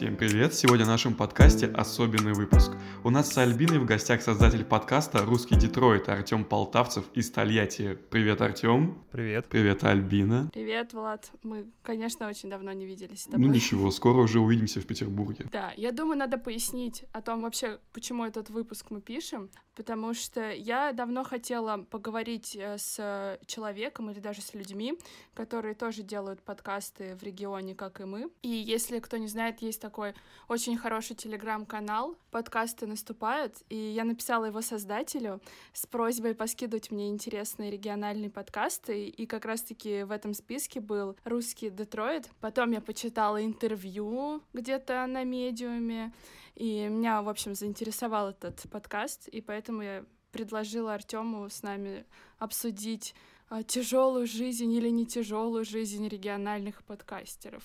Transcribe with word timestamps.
Всем 0.00 0.16
привет! 0.16 0.54
Сегодня 0.54 0.86
в 0.86 0.88
нашем 0.88 1.12
подкасте 1.12 1.66
особенный 1.66 2.32
выпуск. 2.32 2.72
У 3.04 3.10
нас 3.10 3.30
с 3.30 3.36
Альбиной 3.36 3.78
в 3.78 3.84
гостях 3.84 4.22
создатель 4.22 4.64
подкаста 4.64 5.26
«Русский 5.26 5.56
Детройт» 5.56 6.08
Артем 6.08 6.46
Полтавцев 6.46 7.04
из 7.12 7.30
Тольятти. 7.30 7.98
Привет, 8.08 8.40
Артем. 8.40 9.04
Привет. 9.12 9.48
Привет, 9.50 9.84
Альбина. 9.84 10.48
Привет, 10.54 10.94
Влад. 10.94 11.30
Мы, 11.42 11.66
конечно, 11.82 12.28
очень 12.28 12.48
давно 12.48 12.72
не 12.72 12.86
виделись 12.86 13.20
с 13.20 13.24
тобой. 13.24 13.46
Ну 13.46 13.52
ничего, 13.52 13.90
скоро 13.90 14.22
уже 14.22 14.40
увидимся 14.40 14.80
в 14.80 14.86
Петербурге. 14.86 15.44
Да, 15.52 15.74
я 15.76 15.92
думаю, 15.92 16.16
надо 16.16 16.38
пояснить 16.38 17.04
о 17.12 17.20
том 17.20 17.42
вообще, 17.42 17.78
почему 17.92 18.24
этот 18.24 18.48
выпуск 18.48 18.86
мы 18.88 19.02
пишем, 19.02 19.50
потому 19.74 20.14
что 20.14 20.50
я 20.50 20.92
давно 20.92 21.24
хотела 21.24 21.84
поговорить 21.90 22.56
э, 22.56 22.76
с 22.78 23.38
человеком 23.46 24.10
или 24.10 24.20
даже 24.20 24.42
с 24.42 24.54
людьми, 24.54 24.98
которые 25.34 25.74
тоже 25.74 26.02
делают 26.02 26.42
подкасты 26.42 27.16
в 27.16 27.22
регионе, 27.22 27.74
как 27.74 28.00
и 28.00 28.04
мы. 28.04 28.30
И 28.42 28.48
если 28.48 28.98
кто 28.98 29.16
не 29.16 29.28
знает, 29.28 29.62
есть 29.62 29.80
такой 29.80 30.14
очень 30.48 30.76
хороший 30.76 31.16
телеграм-канал 31.16 32.16
«Подкасты 32.30 32.86
наступают», 32.86 33.56
и 33.68 33.76
я 33.76 34.04
написала 34.04 34.46
его 34.46 34.60
создателю 34.60 35.40
с 35.72 35.86
просьбой 35.86 36.34
поскидывать 36.34 36.90
мне 36.90 37.08
интересные 37.08 37.70
региональные 37.70 38.30
подкасты, 38.30 39.06
и 39.06 39.26
как 39.26 39.44
раз-таки 39.44 40.02
в 40.02 40.10
этом 40.10 40.34
списке 40.34 40.80
был 40.80 41.16
«Русский 41.24 41.70
Детройт». 41.70 42.28
Потом 42.40 42.72
я 42.72 42.80
почитала 42.80 43.44
интервью 43.44 44.42
где-то 44.52 45.06
на 45.06 45.24
медиуме, 45.24 46.12
и 46.60 46.88
меня, 46.88 47.22
в 47.22 47.28
общем, 47.30 47.54
заинтересовал 47.54 48.28
этот 48.28 48.68
подкаст, 48.70 49.28
и 49.28 49.40
поэтому 49.40 49.80
я 49.80 50.04
предложила 50.30 50.92
Артему 50.92 51.48
с 51.48 51.62
нами 51.62 52.04
обсудить 52.38 53.14
а, 53.48 53.62
тяжелую 53.62 54.26
жизнь 54.26 54.70
или 54.70 54.90
не 54.90 55.06
тяжелую 55.06 55.64
жизнь 55.64 56.06
региональных 56.06 56.84
подкастеров. 56.84 57.62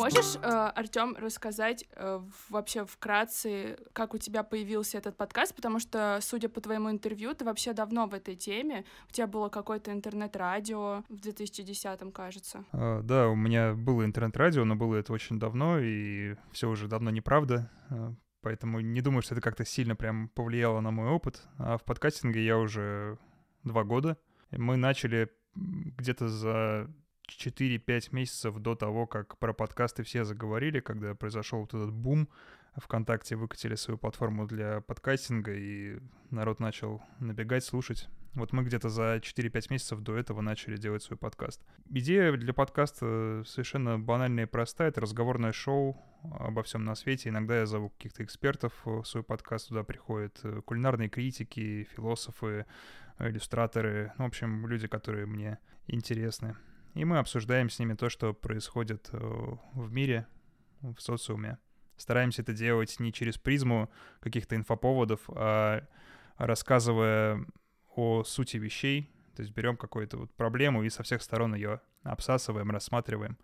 Можешь, 0.00 0.36
э, 0.36 0.48
Артем, 0.74 1.14
рассказать 1.18 1.84
э, 1.94 2.20
вообще 2.48 2.86
вкратце, 2.86 3.76
как 3.92 4.14
у 4.14 4.18
тебя 4.18 4.42
появился 4.42 4.96
этот 4.96 5.16
подкаст? 5.16 5.54
Потому 5.54 5.78
что, 5.78 6.18
судя 6.22 6.48
по 6.48 6.62
твоему 6.62 6.90
интервью, 6.90 7.34
ты 7.34 7.44
вообще 7.44 7.74
давно 7.74 8.06
в 8.06 8.14
этой 8.14 8.34
теме. 8.34 8.86
У 9.10 9.12
тебя 9.12 9.26
было 9.26 9.50
какое-то 9.50 9.92
интернет-радио 9.92 11.04
в 11.10 11.16
2010-м, 11.16 12.12
кажется. 12.12 12.64
А, 12.72 13.02
да, 13.02 13.28
у 13.28 13.34
меня 13.34 13.74
было 13.74 14.06
интернет-радио, 14.06 14.64
но 14.64 14.74
было 14.74 14.96
это 14.96 15.12
очень 15.12 15.38
давно, 15.38 15.78
и 15.78 16.34
все 16.50 16.70
уже 16.70 16.88
давно 16.88 17.10
неправда. 17.10 17.70
А, 17.90 18.14
поэтому 18.40 18.80
не 18.80 19.02
думаю, 19.02 19.20
что 19.20 19.34
это 19.34 19.42
как-то 19.42 19.66
сильно 19.66 19.96
прям 19.96 20.28
повлияло 20.30 20.80
на 20.80 20.90
мой 20.90 21.10
опыт. 21.10 21.42
А 21.58 21.76
в 21.76 21.84
подкастинге 21.84 22.42
я 22.42 22.56
уже 22.56 23.18
два 23.64 23.84
года. 23.84 24.16
Мы 24.50 24.78
начали 24.78 25.30
где-то 25.54 26.28
за 26.28 26.90
4-5 27.38 28.08
месяцев 28.12 28.58
до 28.58 28.74
того, 28.74 29.06
как 29.06 29.38
про 29.38 29.52
подкасты 29.52 30.02
все 30.02 30.24
заговорили, 30.24 30.80
когда 30.80 31.14
произошел 31.14 31.60
вот 31.60 31.74
этот 31.74 31.92
бум, 31.92 32.28
ВКонтакте 32.76 33.36
выкатили 33.36 33.74
свою 33.74 33.98
платформу 33.98 34.46
для 34.46 34.80
подкастинга, 34.80 35.52
и 35.52 35.98
народ 36.30 36.60
начал 36.60 37.02
набегать, 37.18 37.64
слушать. 37.64 38.08
Вот 38.34 38.52
мы 38.52 38.62
где-то 38.62 38.88
за 38.88 39.16
4-5 39.16 39.66
месяцев 39.70 40.00
до 40.00 40.16
этого 40.16 40.40
начали 40.40 40.76
делать 40.76 41.02
свой 41.02 41.18
подкаст. 41.18 41.60
Идея 41.88 42.32
для 42.36 42.54
подкаста 42.54 43.42
совершенно 43.44 43.98
банальная 43.98 44.44
и 44.44 44.48
простая. 44.48 44.88
Это 44.90 45.00
разговорное 45.00 45.50
шоу 45.50 46.00
обо 46.22 46.62
всем 46.62 46.84
на 46.84 46.94
свете. 46.94 47.30
Иногда 47.30 47.58
я 47.58 47.66
зову 47.66 47.90
каких-то 47.90 48.22
экспертов 48.22 48.72
в 48.84 49.02
свой 49.02 49.24
подкаст. 49.24 49.68
Туда 49.68 49.82
приходят 49.82 50.38
э, 50.44 50.60
кулинарные 50.64 51.08
критики, 51.08 51.88
философы, 51.96 52.66
иллюстраторы. 53.18 54.12
Ну, 54.16 54.24
в 54.24 54.28
общем, 54.28 54.64
люди, 54.64 54.86
которые 54.86 55.26
мне 55.26 55.58
интересны 55.88 56.54
и 56.94 57.04
мы 57.04 57.18
обсуждаем 57.18 57.70
с 57.70 57.78
ними 57.78 57.94
то, 57.94 58.08
что 58.08 58.32
происходит 58.32 59.08
э, 59.12 59.18
в 59.74 59.92
мире, 59.92 60.26
в 60.80 60.98
социуме. 60.98 61.58
Стараемся 61.96 62.42
это 62.42 62.52
делать 62.52 62.98
не 62.98 63.12
через 63.12 63.36
призму 63.36 63.90
каких-то 64.20 64.56
инфоповодов, 64.56 65.20
а 65.28 65.86
рассказывая 66.38 67.44
о 67.94 68.24
сути 68.24 68.56
вещей, 68.56 69.10
то 69.36 69.42
есть 69.42 69.54
берем 69.54 69.76
какую-то 69.76 70.16
вот 70.16 70.34
проблему 70.34 70.82
и 70.82 70.88
со 70.88 71.02
всех 71.02 71.22
сторон 71.22 71.54
ее 71.54 71.82
обсасываем, 72.02 72.70
рассматриваем. 72.70 73.36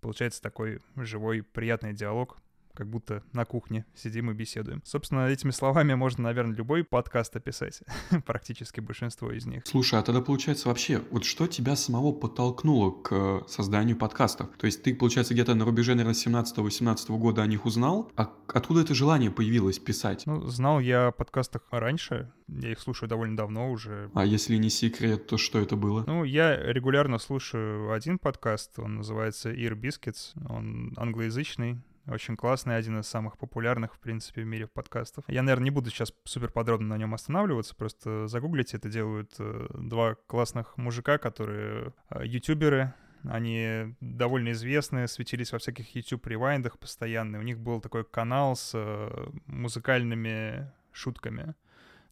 Получается 0.00 0.42
такой 0.42 0.80
живой, 0.96 1.42
приятный 1.42 1.92
диалог, 1.92 2.38
как 2.80 2.88
будто 2.88 3.22
на 3.34 3.44
кухне 3.44 3.84
сидим 3.94 4.30
и 4.30 4.32
беседуем. 4.34 4.80
Собственно, 4.86 5.28
этими 5.28 5.50
словами 5.50 5.92
можно, 5.92 6.24
наверное, 6.24 6.56
любой 6.56 6.82
подкаст 6.82 7.36
описать, 7.36 7.82
практически 8.24 8.80
большинство 8.80 9.30
из 9.30 9.44
них. 9.44 9.64
Слушай, 9.66 10.00
а 10.00 10.02
тогда 10.02 10.22
получается 10.22 10.68
вообще, 10.68 11.02
вот 11.10 11.26
что 11.26 11.46
тебя 11.46 11.76
самого 11.76 12.12
подтолкнуло 12.12 12.90
к 12.90 13.12
э, 13.12 13.40
созданию 13.48 13.98
подкастов? 13.98 14.48
То 14.56 14.64
есть 14.64 14.82
ты, 14.82 14.94
получается, 14.94 15.34
где-то 15.34 15.54
на 15.54 15.66
рубеже, 15.66 15.94
наверное, 15.94 16.14
17-18 16.14 17.18
года 17.18 17.42
о 17.42 17.46
них 17.46 17.66
узнал, 17.66 18.10
а 18.16 18.32
откуда 18.48 18.80
это 18.80 18.94
желание 18.94 19.30
появилось 19.30 19.78
писать? 19.78 20.22
Ну, 20.24 20.46
знал 20.46 20.80
я 20.80 21.08
о 21.08 21.12
подкастах 21.12 21.60
раньше, 21.70 22.32
я 22.48 22.72
их 22.72 22.80
слушаю 22.80 23.10
довольно 23.10 23.36
давно 23.36 23.70
уже. 23.70 24.10
А 24.14 24.24
если 24.24 24.56
не 24.56 24.70
секрет, 24.70 25.26
то 25.26 25.36
что 25.36 25.58
это 25.58 25.76
было? 25.76 26.04
Ну, 26.06 26.24
я 26.24 26.56
регулярно 26.56 27.18
слушаю 27.18 27.92
один 27.92 28.18
подкаст, 28.18 28.78
он 28.78 28.94
называется 28.94 29.52
Ear 29.52 29.78
Biscuits, 29.78 30.32
он 30.48 30.94
англоязычный, 30.96 31.82
очень 32.06 32.36
классный, 32.36 32.76
один 32.76 33.00
из 33.00 33.06
самых 33.06 33.38
популярных, 33.38 33.94
в 33.94 33.98
принципе, 33.98 34.42
в 34.42 34.46
мире 34.46 34.66
подкастов. 34.66 35.24
Я, 35.28 35.42
наверное, 35.42 35.64
не 35.64 35.70
буду 35.70 35.90
сейчас 35.90 36.12
супер 36.24 36.50
подробно 36.50 36.88
на 36.88 36.98
нем 36.98 37.14
останавливаться, 37.14 37.74
просто 37.74 38.26
загуглите, 38.26 38.76
это 38.76 38.88
делают 38.88 39.34
э, 39.38 39.68
два 39.74 40.14
классных 40.26 40.76
мужика, 40.76 41.18
которые 41.18 41.92
э, 42.10 42.24
ютуберы, 42.24 42.94
они 43.24 43.94
довольно 44.00 44.52
известны, 44.52 45.06
светились 45.06 45.52
во 45.52 45.58
всяких 45.58 45.94
YouTube-ревайндах 45.94 46.78
постоянно. 46.78 47.38
У 47.38 47.42
них 47.42 47.58
был 47.58 47.80
такой 47.80 48.04
канал 48.04 48.56
с 48.56 48.72
э, 48.74 49.30
музыкальными 49.46 50.72
шутками. 50.92 51.54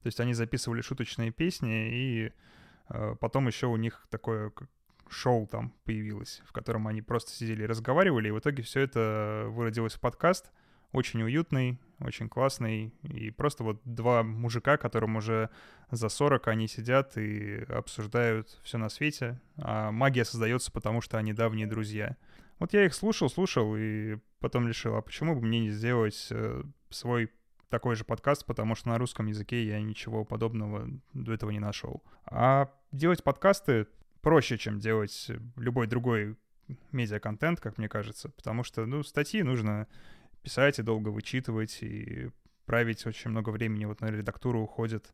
То 0.02 0.06
есть 0.06 0.20
они 0.20 0.34
записывали 0.34 0.80
шуточные 0.82 1.32
песни, 1.32 1.88
и 1.90 2.32
потом 3.20 3.48
еще 3.48 3.66
у 3.66 3.76
них 3.76 4.06
такое 4.10 4.52
шоу 5.10 5.46
там 5.46 5.72
появилось, 5.84 6.42
в 6.44 6.52
котором 6.52 6.86
они 6.88 7.02
просто 7.02 7.32
сидели 7.32 7.62
и 7.62 7.66
разговаривали, 7.66 8.28
и 8.28 8.32
в 8.32 8.38
итоге 8.38 8.62
все 8.62 8.80
это 8.80 9.46
выродилось 9.48 9.94
в 9.94 10.00
подкаст, 10.00 10.50
очень 10.92 11.22
уютный, 11.22 11.78
очень 12.00 12.28
классный, 12.28 12.94
и 13.02 13.30
просто 13.30 13.64
вот 13.64 13.80
два 13.84 14.22
мужика, 14.22 14.76
которым 14.76 15.16
уже 15.16 15.50
за 15.90 16.08
40, 16.08 16.48
они 16.48 16.68
сидят 16.68 17.16
и 17.16 17.64
обсуждают 17.68 18.58
все 18.62 18.78
на 18.78 18.88
свете, 18.88 19.40
а 19.56 19.90
магия 19.90 20.24
создается 20.24 20.72
потому, 20.72 21.00
что 21.00 21.18
они 21.18 21.32
давние 21.32 21.66
друзья. 21.66 22.16
Вот 22.58 22.72
я 22.72 22.86
их 22.86 22.94
слушал, 22.94 23.28
слушал, 23.28 23.76
и 23.76 24.18
потом 24.40 24.66
решил, 24.66 24.96
а 24.96 25.02
почему 25.02 25.34
бы 25.34 25.42
мне 25.42 25.60
не 25.60 25.70
сделать 25.70 26.28
э, 26.30 26.62
свой 26.90 27.30
такой 27.68 27.94
же 27.94 28.04
подкаст, 28.04 28.46
потому 28.46 28.74
что 28.74 28.88
на 28.88 28.98
русском 28.98 29.26
языке 29.26 29.64
я 29.64 29.80
ничего 29.80 30.24
подобного 30.24 30.88
до 31.12 31.32
этого 31.32 31.50
не 31.50 31.60
нашел. 31.60 32.02
А 32.24 32.70
делать 32.92 33.22
подкасты 33.22 33.86
проще, 34.20 34.58
чем 34.58 34.78
делать 34.78 35.30
любой 35.56 35.86
другой 35.86 36.36
медиа-контент, 36.92 37.60
как 37.60 37.78
мне 37.78 37.88
кажется, 37.88 38.28
потому 38.28 38.64
что, 38.64 38.86
ну, 38.86 39.02
статьи 39.02 39.42
нужно 39.42 39.86
писать 40.42 40.78
и 40.78 40.82
долго 40.82 41.08
вычитывать, 41.08 41.78
и 41.82 42.30
править 42.66 43.06
очень 43.06 43.30
много 43.30 43.50
времени 43.50 43.86
вот 43.86 44.00
на 44.00 44.06
редактуру 44.06 44.60
уходит. 44.60 45.12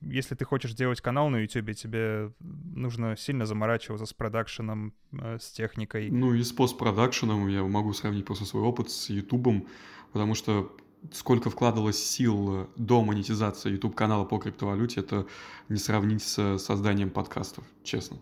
Если 0.00 0.34
ты 0.34 0.44
хочешь 0.44 0.74
делать 0.74 1.00
канал 1.00 1.28
на 1.28 1.38
YouTube, 1.38 1.74
тебе 1.74 2.32
нужно 2.40 3.16
сильно 3.16 3.46
заморачиваться 3.46 4.06
с 4.06 4.12
продакшеном, 4.12 4.94
э, 5.12 5.38
с 5.40 5.50
техникой. 5.50 6.08
Ну 6.10 6.34
и 6.34 6.42
с 6.42 6.52
постпродакшеном 6.52 7.48
я 7.48 7.64
могу 7.64 7.92
сравнить 7.94 8.24
просто 8.24 8.44
свой 8.44 8.62
опыт 8.62 8.90
с 8.90 9.10
YouTube, 9.10 9.66
потому 10.12 10.34
что 10.34 10.74
сколько 11.12 11.50
вкладывалось 11.50 12.02
сил 12.02 12.68
до 12.76 13.02
монетизации 13.02 13.72
YouTube-канала 13.72 14.24
по 14.24 14.38
криптовалюте, 14.38 15.00
это 15.00 15.26
не 15.68 15.78
сравнить 15.78 16.22
с 16.22 16.58
созданием 16.58 17.10
подкастов, 17.10 17.64
честно. 17.82 18.18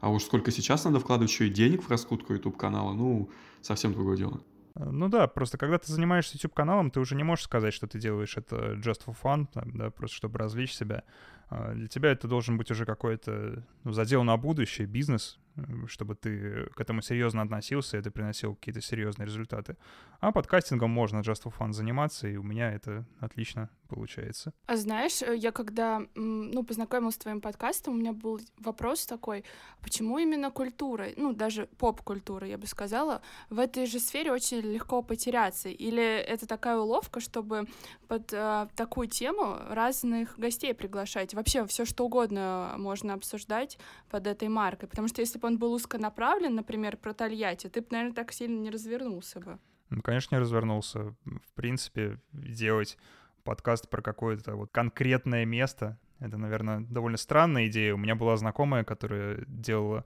А 0.00 0.10
уж 0.10 0.24
сколько 0.24 0.50
сейчас 0.50 0.84
надо 0.84 0.98
вкладывать 1.00 1.30
еще 1.30 1.46
и 1.46 1.50
денег 1.50 1.82
в 1.82 1.90
раскрутку 1.90 2.32
YouTube-канала, 2.32 2.92
ну, 2.92 3.30
совсем 3.60 3.92
другое 3.92 4.16
дело. 4.16 4.40
Ну 4.74 5.08
да, 5.08 5.26
просто 5.26 5.58
когда 5.58 5.78
ты 5.78 5.92
занимаешься 5.92 6.36
YouTube-каналом, 6.36 6.90
ты 6.90 6.98
уже 6.98 7.14
не 7.14 7.24
можешь 7.24 7.44
сказать, 7.44 7.74
что 7.74 7.86
ты 7.86 7.98
делаешь 7.98 8.36
это 8.36 8.74
just 8.74 9.04
for 9.06 9.14
fun, 9.22 9.46
да, 9.54 9.90
просто 9.90 10.16
чтобы 10.16 10.38
развлечь 10.38 10.72
себя. 10.72 11.04
А 11.54 11.74
для 11.74 11.86
тебя 11.86 12.12
это 12.12 12.28
должен 12.28 12.56
быть 12.56 12.70
уже 12.70 12.86
какой-то 12.86 13.62
ну, 13.84 13.92
задел 13.92 14.24
на 14.24 14.38
будущее, 14.38 14.86
бизнес, 14.86 15.38
чтобы 15.86 16.14
ты 16.14 16.66
к 16.74 16.80
этому 16.80 17.02
серьезно 17.02 17.42
относился, 17.42 17.96
и 17.96 18.00
это 18.00 18.10
приносил 18.10 18.54
какие-то 18.54 18.80
серьезные 18.80 19.26
результаты. 19.26 19.76
А 20.20 20.32
подкастингом 20.32 20.90
можно 20.90 21.18
just 21.18 21.42
for 21.44 21.52
fun 21.58 21.72
заниматься, 21.72 22.28
и 22.28 22.36
у 22.36 22.42
меня 22.42 22.72
это 22.72 23.04
отлично 23.20 23.68
получается. 23.88 24.52
А 24.66 24.76
знаешь, 24.76 25.20
э, 25.20 25.36
я 25.36 25.52
когда 25.52 26.02
ну, 26.14 26.62
познакомилась 26.64 27.16
с 27.16 27.18
твоим 27.18 27.40
подкастом, 27.40 27.94
у 27.94 27.96
меня 27.96 28.12
был 28.12 28.40
вопрос 28.58 29.04
такой, 29.04 29.44
почему 29.82 30.18
именно 30.18 30.50
культура, 30.50 31.08
ну, 31.16 31.34
даже 31.34 31.66
поп-культура, 31.76 32.46
я 32.46 32.56
бы 32.56 32.66
сказала, 32.66 33.20
в 33.50 33.58
этой 33.58 33.86
же 33.86 33.98
сфере 33.98 34.32
очень 34.32 34.60
легко 34.60 35.02
потеряться? 35.02 35.68
Или 35.68 36.02
это 36.02 36.46
такая 36.46 36.78
уловка, 36.78 37.20
чтобы 37.20 37.66
под 38.08 38.32
э, 38.32 38.68
такую 38.76 39.08
тему 39.08 39.58
разных 39.68 40.38
гостей 40.38 40.72
приглашать? 40.72 41.34
Вообще 41.42 41.66
все 41.66 41.84
что 41.84 42.06
угодно 42.06 42.74
можно 42.78 43.14
обсуждать 43.14 43.78
под 44.10 44.26
этой 44.26 44.48
маркой. 44.48 44.88
Потому 44.88 45.08
что 45.08 45.20
если 45.20 45.38
бы 45.38 45.48
он 45.48 45.58
был 45.58 45.72
узконаправлен, 45.72 46.54
например, 46.54 46.96
про 46.96 47.12
Тольятти, 47.12 47.68
ты 47.68 47.80
бы, 47.80 47.88
наверное, 47.90 48.14
так 48.14 48.32
сильно 48.32 48.60
не 48.60 48.70
развернулся 48.70 49.40
бы. 49.40 49.58
Ну, 49.90 50.00
конечно, 50.02 50.36
не 50.36 50.40
развернулся. 50.40 51.14
В 51.24 51.52
принципе, 51.54 52.18
делать 52.32 52.96
подкаст 53.44 53.90
про 53.90 54.00
какое-то 54.00 54.54
вот 54.54 54.70
конкретное 54.70 55.44
место, 55.44 55.98
это, 56.20 56.38
наверное, 56.38 56.80
довольно 56.80 57.18
странная 57.18 57.66
идея. 57.66 57.94
У 57.94 57.98
меня 57.98 58.14
была 58.14 58.36
знакомая, 58.36 58.84
которая 58.84 59.44
делала 59.48 60.04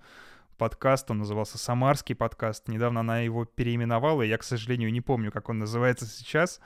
подкаст, 0.56 1.10
он 1.10 1.18
назывался 1.18 1.58
«Самарский 1.58 2.14
подкаст». 2.14 2.66
Недавно 2.68 3.00
она 3.00 3.20
его 3.20 3.44
переименовала, 3.44 4.22
и 4.22 4.28
я, 4.28 4.38
к 4.38 4.42
сожалению, 4.42 4.90
не 4.90 5.02
помню, 5.02 5.30
как 5.30 5.50
он 5.50 5.58
называется 5.58 6.06
сейчас. 6.06 6.60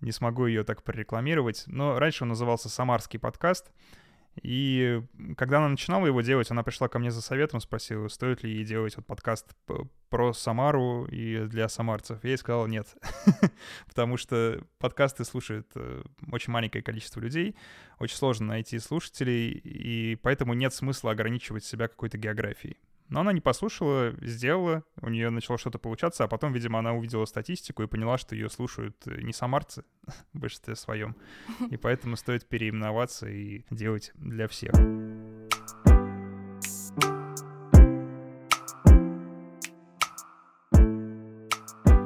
Не 0.00 0.12
смогу 0.12 0.46
ее 0.46 0.62
так 0.62 0.82
прорекламировать. 0.82 1.64
Но 1.66 1.98
раньше 1.98 2.24
он 2.24 2.28
назывался 2.28 2.68
«Самарский 2.68 3.18
подкаст». 3.18 3.72
И 4.42 5.02
когда 5.36 5.58
она 5.58 5.68
начинала 5.68 6.06
его 6.06 6.20
делать, 6.20 6.50
она 6.50 6.62
пришла 6.62 6.88
ко 6.88 6.98
мне 6.98 7.10
за 7.10 7.20
советом, 7.20 7.60
спросила, 7.60 8.08
стоит 8.08 8.42
ли 8.42 8.52
ей 8.52 8.64
делать 8.64 8.96
вот 8.96 9.06
подкаст 9.06 9.54
про 10.08 10.32
Самару 10.32 11.06
и 11.06 11.46
для 11.46 11.68
самарцев. 11.68 12.22
Я 12.22 12.30
ей 12.30 12.36
сказал 12.36 12.66
нет, 12.66 12.86
потому 13.86 14.16
что 14.16 14.62
подкасты 14.78 15.24
слушает 15.24 15.70
э, 15.74 16.02
очень 16.30 16.52
маленькое 16.52 16.82
количество 16.82 17.20
людей, 17.20 17.56
очень 17.98 18.16
сложно 18.16 18.46
найти 18.46 18.78
слушателей, 18.78 19.50
и 19.50 20.16
поэтому 20.16 20.54
нет 20.54 20.72
смысла 20.72 21.12
ограничивать 21.12 21.64
себя 21.64 21.88
какой-то 21.88 22.18
географией. 22.18 22.78
Но 23.10 23.20
она 23.20 23.32
не 23.32 23.40
послушала, 23.40 24.14
сделала, 24.20 24.84
у 25.02 25.08
нее 25.08 25.30
начало 25.30 25.58
что-то 25.58 25.80
получаться, 25.80 26.22
а 26.22 26.28
потом, 26.28 26.52
видимо, 26.52 26.78
она 26.78 26.92
увидела 26.92 27.24
статистику 27.24 27.82
и 27.82 27.88
поняла, 27.88 28.18
что 28.18 28.36
ее 28.36 28.48
слушают 28.48 28.96
э, 29.06 29.20
не 29.22 29.32
самарцы 29.32 29.84
в 30.32 30.38
большинстве 30.38 30.76
своем. 30.76 31.16
И 31.70 31.76
поэтому 31.82 32.16
стоит 32.16 32.48
переименоваться 32.48 33.28
и 33.28 33.64
делать 33.68 34.12
для 34.14 34.46
всех. 34.46 34.72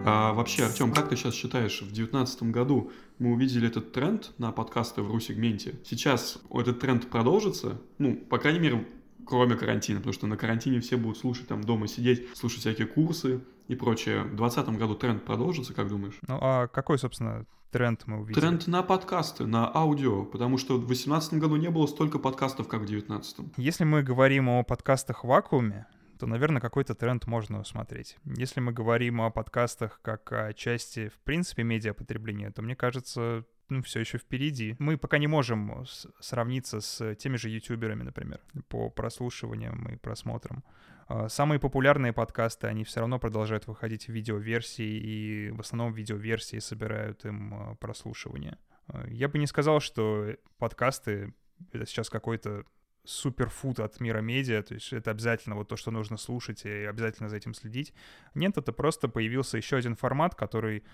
А 0.07 0.33
вообще, 0.33 0.65
Артем, 0.65 0.93
как 0.93 1.11
ты 1.11 1.17
сейчас 1.17 1.35
считаешь, 1.35 1.83
в 1.83 1.93
2019 1.93 2.45
году 2.45 2.91
мы 3.19 3.33
увидели 3.33 3.69
этот 3.69 3.93
тренд 3.93 4.33
на 4.39 4.53
подкасты 4.53 5.03
в 5.03 5.11
ру-сегменте. 5.11 5.75
Сейчас 5.85 6.39
этот 6.51 6.81
тренд 6.81 7.11
продолжится? 7.11 7.79
Ну, 7.99 8.17
по 8.17 8.39
крайней 8.39 8.59
мере, 8.61 8.87
кроме 9.27 9.57
карантина, 9.57 9.99
потому 9.99 10.13
что 10.13 10.27
на 10.27 10.37
карантине 10.37 10.81
все 10.81 10.97
будут 10.97 11.19
слушать, 11.19 11.49
там 11.49 11.63
дома 11.63 11.89
сидеть, 11.89 12.29
слушать 12.37 12.61
всякие 12.61 12.87
курсы 12.87 13.41
и 13.69 13.75
прочее. 13.75 14.23
В 14.23 14.37
2020 14.37 14.69
году 14.79 14.95
тренд 14.95 15.25
продолжится, 15.25 15.75
как 15.75 15.89
думаешь? 15.89 16.19
Ну 16.27 16.39
а 16.41 16.67
какой, 16.69 16.99
собственно, 16.99 17.47
тренд 17.71 18.03
мы 18.07 18.21
увидели? 18.21 18.41
Тренд 18.41 18.67
на 18.67 18.83
подкасты, 18.83 19.47
на 19.47 19.75
аудио, 19.75 20.25
потому 20.25 20.59
что 20.59 20.75
в 20.75 20.87
2018 20.87 21.35
году 21.35 21.57
не 21.57 21.71
было 21.71 21.87
столько 21.87 22.19
подкастов, 22.19 22.69
как 22.69 22.83
в 22.83 22.87
2019. 22.87 23.57
Если 23.57 23.85
мы 23.85 24.03
говорим 24.03 24.49
о 24.49 24.63
подкастах 24.63 25.25
в 25.25 25.29
вакууме, 25.29 25.87
то, 26.19 26.27
наверное, 26.27 26.61
какой-то 26.61 26.95
тренд 26.95 27.27
можно 27.27 27.61
усмотреть. 27.61 28.17
Если 28.25 28.61
мы 28.61 28.73
говорим 28.73 29.21
о 29.21 29.31
подкастах 29.31 30.01
как 30.03 30.33
о 30.33 30.53
части, 30.53 31.09
в 31.09 31.19
принципе, 31.25 31.65
медиапотребления, 31.65 32.51
то, 32.51 32.63
мне 32.63 32.77
кажется, 32.77 33.45
ну, 33.69 33.83
все 33.83 34.01
еще 34.01 34.19
впереди. 34.19 34.77
Мы 34.79 34.99
пока 34.99 35.19
не 35.19 35.27
можем 35.27 35.85
сравниться 36.21 36.81
с 36.81 37.15
теми 37.17 37.37
же 37.37 37.49
ютуберами, 37.49 38.03
например, 38.03 38.41
по 38.69 38.91
прослушиваниям 38.91 39.87
и 39.89 39.97
просмотрам. 39.97 40.65
А, 41.07 41.29
самые 41.29 41.59
популярные 41.59 42.13
подкасты, 42.13 42.67
они 42.67 42.85
все 42.85 43.01
равно 43.01 43.19
продолжают 43.19 43.67
выходить 43.67 44.07
в 44.07 44.13
видеоверсии, 44.13 44.85
и 44.85 45.51
в 45.51 45.61
основном 45.61 45.93
видеоверсии 45.93 46.59
собирают 46.59 47.25
им 47.25 47.55
а, 47.55 47.75
прослушивание. 47.77 48.59
А, 48.89 49.07
я 49.09 49.29
бы 49.29 49.39
не 49.39 49.47
сказал, 49.47 49.81
что 49.81 50.35
подкасты— 50.59 51.35
это 51.73 51.87
сейчас 51.87 52.09
какой-то 52.11 52.65
суперфуд 53.05 53.81
от 53.81 54.01
мира 54.01 54.21
медиа, 54.21 54.63
то 54.63 54.75
есть 54.75 54.93
это 54.93 55.11
обязательно 55.11 55.57
вот 55.57 55.69
то, 55.69 55.77
что 55.77 55.91
нужно 55.91 56.17
слушать 56.17 56.65
и 56.65 56.85
обязательно 56.85 57.29
за 57.29 57.37
этим 57.37 57.53
следить. 57.53 57.93
Нет, 58.35 58.57
это 58.57 58.73
просто 58.73 59.09
появился 59.09 59.59
еще 59.59 59.77
один 59.77 59.95
формат, 59.95 60.35
который 60.35 60.85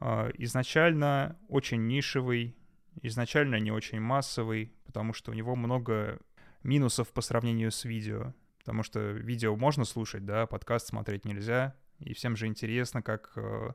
изначально 0.00 1.38
очень 1.48 1.86
нишевый, 1.86 2.56
изначально 3.02 3.56
не 3.56 3.70
очень 3.70 4.00
массовый, 4.00 4.72
потому 4.84 5.12
что 5.12 5.30
у 5.30 5.34
него 5.34 5.56
много 5.56 6.18
минусов 6.62 7.12
по 7.12 7.20
сравнению 7.20 7.70
с 7.70 7.84
видео. 7.84 8.34
Потому 8.58 8.82
что 8.82 9.00
видео 9.00 9.54
можно 9.56 9.84
слушать, 9.84 10.24
да, 10.24 10.46
подкаст 10.46 10.88
смотреть 10.88 11.24
нельзя. 11.24 11.76
И 12.00 12.12
всем 12.14 12.36
же 12.36 12.46
интересно, 12.46 13.00
как 13.00 13.32
э, 13.36 13.70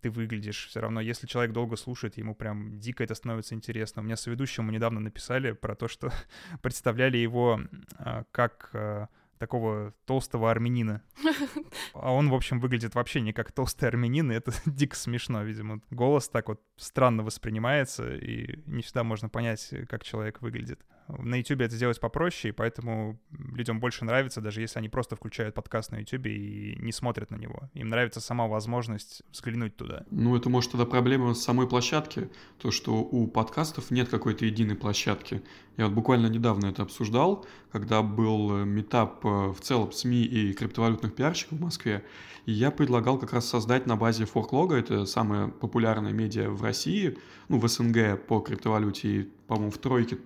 ты 0.00 0.10
выглядишь. 0.10 0.68
Все 0.68 0.80
равно, 0.80 1.00
если 1.00 1.26
человек 1.26 1.52
долго 1.52 1.76
слушает, 1.76 2.16
ему 2.16 2.34
прям 2.34 2.78
дико 2.78 3.04
это 3.04 3.14
становится 3.14 3.54
интересно. 3.54 4.02
У 4.02 4.04
меня 4.04 4.16
с 4.16 4.26
ведущим 4.26 4.70
недавно 4.70 5.00
написали 5.00 5.52
про 5.52 5.74
то, 5.74 5.88
что 5.88 6.10
представляли 6.62 7.16
его 7.16 7.60
э, 7.98 8.24
как 8.30 8.70
такого 9.38 9.94
толстого 10.04 10.50
армянина. 10.50 11.02
А 11.94 12.12
он, 12.12 12.28
в 12.28 12.34
общем, 12.34 12.60
выглядит 12.60 12.94
вообще 12.94 13.20
не 13.20 13.32
как 13.32 13.52
толстый 13.52 13.86
армянин, 13.86 14.30
и 14.30 14.34
это 14.34 14.52
дико 14.66 14.96
смешно, 14.96 15.42
видимо. 15.42 15.80
Голос 15.90 16.28
так 16.28 16.48
вот 16.48 16.60
странно 16.76 17.22
воспринимается, 17.22 18.14
и 18.14 18.62
не 18.66 18.82
всегда 18.82 19.02
можно 19.02 19.28
понять, 19.28 19.72
как 19.88 20.04
человек 20.04 20.42
выглядит. 20.42 20.80
На 21.08 21.36
YouTube 21.36 21.60
это 21.60 21.76
сделать 21.76 22.00
попроще, 22.00 22.52
и 22.52 22.52
поэтому 22.52 23.18
людям 23.30 23.80
больше 23.80 24.04
нравится, 24.04 24.40
даже 24.40 24.60
если 24.60 24.78
они 24.78 24.88
просто 24.88 25.16
включают 25.16 25.54
подкаст 25.54 25.92
на 25.92 25.96
YouTube 25.96 26.26
и 26.26 26.76
не 26.80 26.92
смотрят 26.92 27.30
на 27.30 27.36
него. 27.36 27.70
Им 27.74 27.88
нравится 27.88 28.20
сама 28.20 28.46
возможность 28.46 29.22
взглянуть 29.30 29.76
туда. 29.76 30.04
Ну, 30.10 30.36
это 30.36 30.48
может 30.48 30.72
тогда 30.72 30.86
проблема 30.86 31.34
с 31.34 31.42
самой 31.42 31.68
площадки, 31.68 32.28
то, 32.58 32.70
что 32.70 32.94
у 32.94 33.26
подкастов 33.28 33.90
нет 33.90 34.08
какой-то 34.08 34.44
единой 34.44 34.74
площадки. 34.74 35.42
Я 35.76 35.86
вот 35.86 35.94
буквально 35.94 36.26
недавно 36.26 36.66
это 36.66 36.82
обсуждал, 36.82 37.46
когда 37.70 38.02
был 38.02 38.64
метап 38.64 39.24
э, 39.24 39.28
в 39.28 39.60
целом 39.60 39.92
СМИ 39.92 40.24
и 40.24 40.52
криптовалютных 40.54 41.14
пиарщиков 41.14 41.58
в 41.58 41.62
Москве, 41.62 42.04
и 42.46 42.52
я 42.52 42.70
предлагал 42.70 43.18
как 43.18 43.32
раз 43.32 43.46
создать 43.48 43.86
на 43.86 43.96
базе 43.96 44.24
Forklog, 44.24 44.74
это 44.74 45.04
самая 45.04 45.48
популярная 45.48 46.12
медиа 46.12 46.48
в 46.48 46.62
России, 46.62 47.18
ну, 47.48 47.58
в 47.58 47.68
СНГ 47.68 48.24
по 48.26 48.40
криптовалюте 48.40 49.28
по-моему, 49.46 49.70
в 49.70 49.78
тройке 49.78 50.18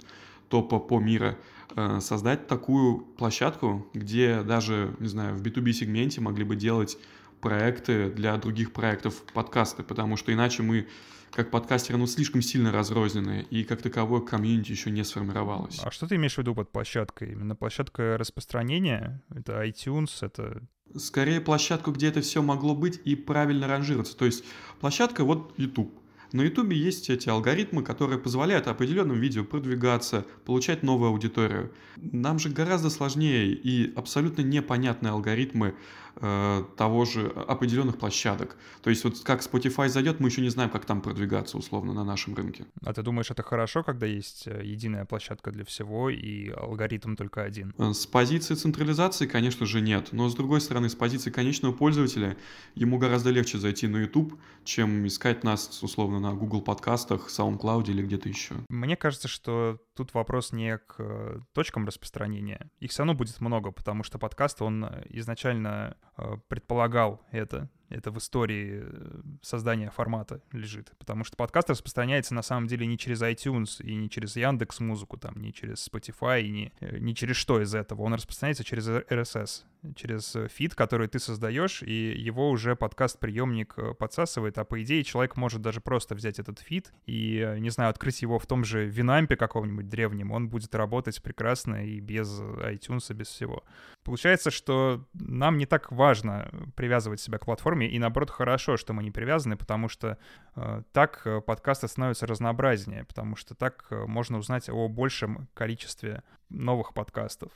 топа 0.50 0.78
по 0.78 0.98
мира, 0.98 1.38
э, 1.76 2.00
создать 2.00 2.46
такую 2.46 2.98
площадку, 2.98 3.88
где 3.94 4.42
даже, 4.42 4.94
не 4.98 5.08
знаю, 5.08 5.34
в 5.36 5.42
B2B 5.42 5.72
сегменте 5.72 6.20
могли 6.20 6.44
бы 6.44 6.56
делать 6.56 6.98
проекты 7.40 8.10
для 8.10 8.36
других 8.36 8.72
проектов 8.72 9.22
подкасты, 9.32 9.82
потому 9.82 10.16
что 10.16 10.32
иначе 10.32 10.62
мы 10.62 10.88
как 11.30 11.52
подкастеры, 11.52 11.96
ну, 11.96 12.08
слишком 12.08 12.42
сильно 12.42 12.72
разрозненные, 12.72 13.44
и 13.44 13.62
как 13.62 13.82
таковое 13.82 14.20
комьюнити 14.20 14.72
еще 14.72 14.90
не 14.90 15.04
сформировалось. 15.04 15.78
А 15.82 15.92
что 15.92 16.08
ты 16.08 16.16
имеешь 16.16 16.34
в 16.34 16.38
виду 16.38 16.56
под 16.56 16.72
площадкой? 16.72 17.32
Именно 17.32 17.54
площадка 17.54 18.16
распространения? 18.18 19.22
Это 19.30 19.64
iTunes, 19.64 20.10
это... 20.22 20.62
Скорее 20.96 21.40
площадку, 21.40 21.92
где 21.92 22.08
это 22.08 22.20
все 22.20 22.42
могло 22.42 22.74
быть 22.74 23.00
и 23.04 23.14
правильно 23.14 23.68
ранжироваться. 23.68 24.16
То 24.16 24.24
есть 24.24 24.44
площадка 24.80 25.22
вот 25.22 25.54
YouTube. 25.56 25.94
На 26.32 26.42
YouTube 26.42 26.72
есть 26.72 27.10
эти 27.10 27.28
алгоритмы, 27.28 27.82
которые 27.82 28.18
позволяют 28.18 28.68
определенным 28.68 29.18
видео 29.18 29.44
продвигаться, 29.44 30.24
получать 30.44 30.84
новую 30.84 31.10
аудиторию. 31.10 31.72
Нам 31.96 32.38
же 32.38 32.50
гораздо 32.50 32.88
сложнее 32.88 33.52
и 33.52 33.92
абсолютно 33.96 34.42
непонятные 34.42 35.10
алгоритмы 35.10 35.74
э, 36.16 36.64
того 36.76 37.04
же 37.04 37.28
определенных 37.28 37.98
площадок. 37.98 38.56
То 38.82 38.90
есть 38.90 39.04
вот 39.04 39.20
как 39.20 39.40
Spotify 39.40 39.88
зайдет, 39.88 40.20
мы 40.20 40.28
еще 40.28 40.40
не 40.40 40.48
знаем, 40.48 40.70
как 40.70 40.84
там 40.84 41.00
продвигаться 41.00 41.58
условно 41.58 41.92
на 41.92 42.04
нашем 42.04 42.34
рынке. 42.34 42.66
А 42.84 42.92
ты 42.92 43.02
думаешь, 43.02 43.30
это 43.30 43.42
хорошо, 43.42 43.82
когда 43.82 44.06
есть 44.06 44.46
э, 44.46 44.62
единая 44.64 45.04
площадка 45.04 45.50
для 45.50 45.64
всего 45.64 46.10
и 46.10 46.50
алгоритм 46.50 47.16
только 47.16 47.42
один? 47.42 47.74
Э, 47.78 47.92
с 47.92 48.06
позиции 48.06 48.54
централизации, 48.54 49.26
конечно 49.26 49.66
же, 49.66 49.80
нет. 49.80 50.08
Но 50.12 50.28
с 50.28 50.34
другой 50.34 50.60
стороны, 50.60 50.88
с 50.88 50.94
позиции 50.94 51.30
конечного 51.30 51.72
пользователя 51.72 52.36
ему 52.74 52.98
гораздо 52.98 53.30
легче 53.30 53.58
зайти 53.58 53.86
на 53.88 53.98
YouTube, 53.98 54.38
чем 54.64 55.06
искать 55.06 55.44
нас 55.44 55.82
условно 55.82 56.20
на 56.20 56.32
Google 56.32 56.62
подкастах, 56.62 57.28
SoundCloud 57.28 57.90
или 57.90 58.02
где-то 58.02 58.28
еще. 58.28 58.54
Мне 58.68 58.96
кажется, 58.96 59.28
что 59.28 59.78
тут 59.94 60.14
вопрос 60.14 60.52
не 60.52 60.78
к 60.78 60.96
э, 60.98 61.40
точкам 61.52 61.86
распространения. 61.86 62.70
Их 62.78 62.90
все 62.90 63.02
равно 63.02 63.14
будет 63.14 63.40
много, 63.40 63.70
потому 63.70 64.02
что 64.02 64.18
подкаст, 64.18 64.62
он 64.62 64.86
изначально 65.08 65.96
э, 65.99 65.99
предполагал 66.48 67.20
это 67.30 67.68
это 67.90 68.10
в 68.10 68.18
истории 68.18 68.82
э, 68.82 69.20
создания 69.42 69.90
формата 69.90 70.40
лежит. 70.52 70.92
Потому 70.98 71.24
что 71.24 71.36
подкаст 71.36 71.70
распространяется 71.70 72.34
на 72.34 72.42
самом 72.42 72.68
деле 72.68 72.86
не 72.86 72.96
через 72.96 73.20
iTunes 73.20 73.82
и 73.82 73.94
не 73.96 74.08
через 74.08 74.36
Яндекс 74.36 74.80
Музыку, 74.80 75.16
там, 75.16 75.34
не 75.42 75.52
через 75.52 75.86
Spotify, 75.86 76.42
и 76.42 76.50
не, 76.50 76.72
э, 76.80 76.98
не 76.98 77.14
через 77.14 77.36
что 77.36 77.60
из 77.60 77.74
этого. 77.74 78.02
Он 78.02 78.14
распространяется 78.14 78.64
через 78.64 78.88
RSS, 78.88 79.64
через 79.96 80.36
фид, 80.48 80.74
который 80.74 81.08
ты 81.08 81.18
создаешь, 81.18 81.82
и 81.82 82.14
его 82.16 82.50
уже 82.50 82.76
подкаст-приемник 82.76 83.74
э, 83.76 83.94
подсасывает, 83.94 84.56
а 84.58 84.64
по 84.64 84.80
идее 84.82 85.02
человек 85.02 85.36
может 85.36 85.60
даже 85.60 85.80
просто 85.80 86.14
взять 86.14 86.38
этот 86.38 86.60
фид 86.60 86.92
и, 87.06 87.56
не 87.58 87.70
знаю, 87.70 87.90
открыть 87.90 88.22
его 88.22 88.38
в 88.38 88.46
том 88.46 88.64
же 88.64 88.86
Винампе 88.86 89.36
каком-нибудь 89.36 89.88
древнем, 89.88 90.30
он 90.30 90.48
будет 90.48 90.74
работать 90.76 91.20
прекрасно 91.22 91.84
и 91.84 91.98
без 91.98 92.40
iTunes, 92.40 93.10
и 93.10 93.14
без 93.14 93.28
всего. 93.28 93.64
Получается, 94.04 94.50
что 94.50 95.04
нам 95.14 95.58
не 95.58 95.66
так 95.66 95.90
важно 95.90 96.50
привязывать 96.76 97.20
себя 97.20 97.38
к 97.38 97.46
платформе, 97.46 97.79
платформе, 97.80 97.88
и 97.88 97.98
наоборот 97.98 98.30
хорошо, 98.30 98.76
что 98.76 98.92
мы 98.92 99.02
не 99.02 99.10
привязаны, 99.10 99.56
потому 99.56 99.88
что 99.88 100.18
э, 100.56 100.82
так 100.92 101.22
э, 101.24 101.40
подкасты 101.40 101.88
становятся 101.88 102.26
разнообразнее, 102.26 103.04
потому 103.04 103.36
что 103.36 103.54
так 103.54 103.86
э, 103.90 104.06
можно 104.06 104.38
узнать 104.38 104.68
о 104.68 104.88
большем 104.88 105.48
количестве 105.54 106.22
новых 106.50 106.92
подкастов. 106.94 107.52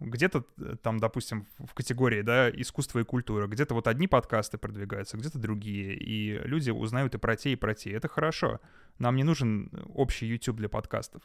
Где-то 0.00 0.44
э, 0.58 0.76
там, 0.82 0.98
допустим, 0.98 1.46
в 1.58 1.74
категории, 1.74 2.22
да, 2.22 2.50
искусство 2.50 3.00
и 3.00 3.04
культура, 3.04 3.46
где-то 3.46 3.74
вот 3.74 3.86
одни 3.86 4.06
подкасты 4.06 4.58
продвигаются, 4.58 5.16
где-то 5.16 5.38
другие, 5.38 5.94
и 5.94 6.38
люди 6.48 6.70
узнают 6.70 7.14
и 7.14 7.18
про 7.18 7.36
те, 7.36 7.52
и 7.52 7.56
про 7.56 7.74
те. 7.74 7.92
Это 7.92 8.08
хорошо. 8.08 8.60
Нам 8.98 9.16
не 9.16 9.24
нужен 9.24 9.70
общий 9.94 10.26
YouTube 10.26 10.56
для 10.56 10.68
подкастов. 10.68 11.22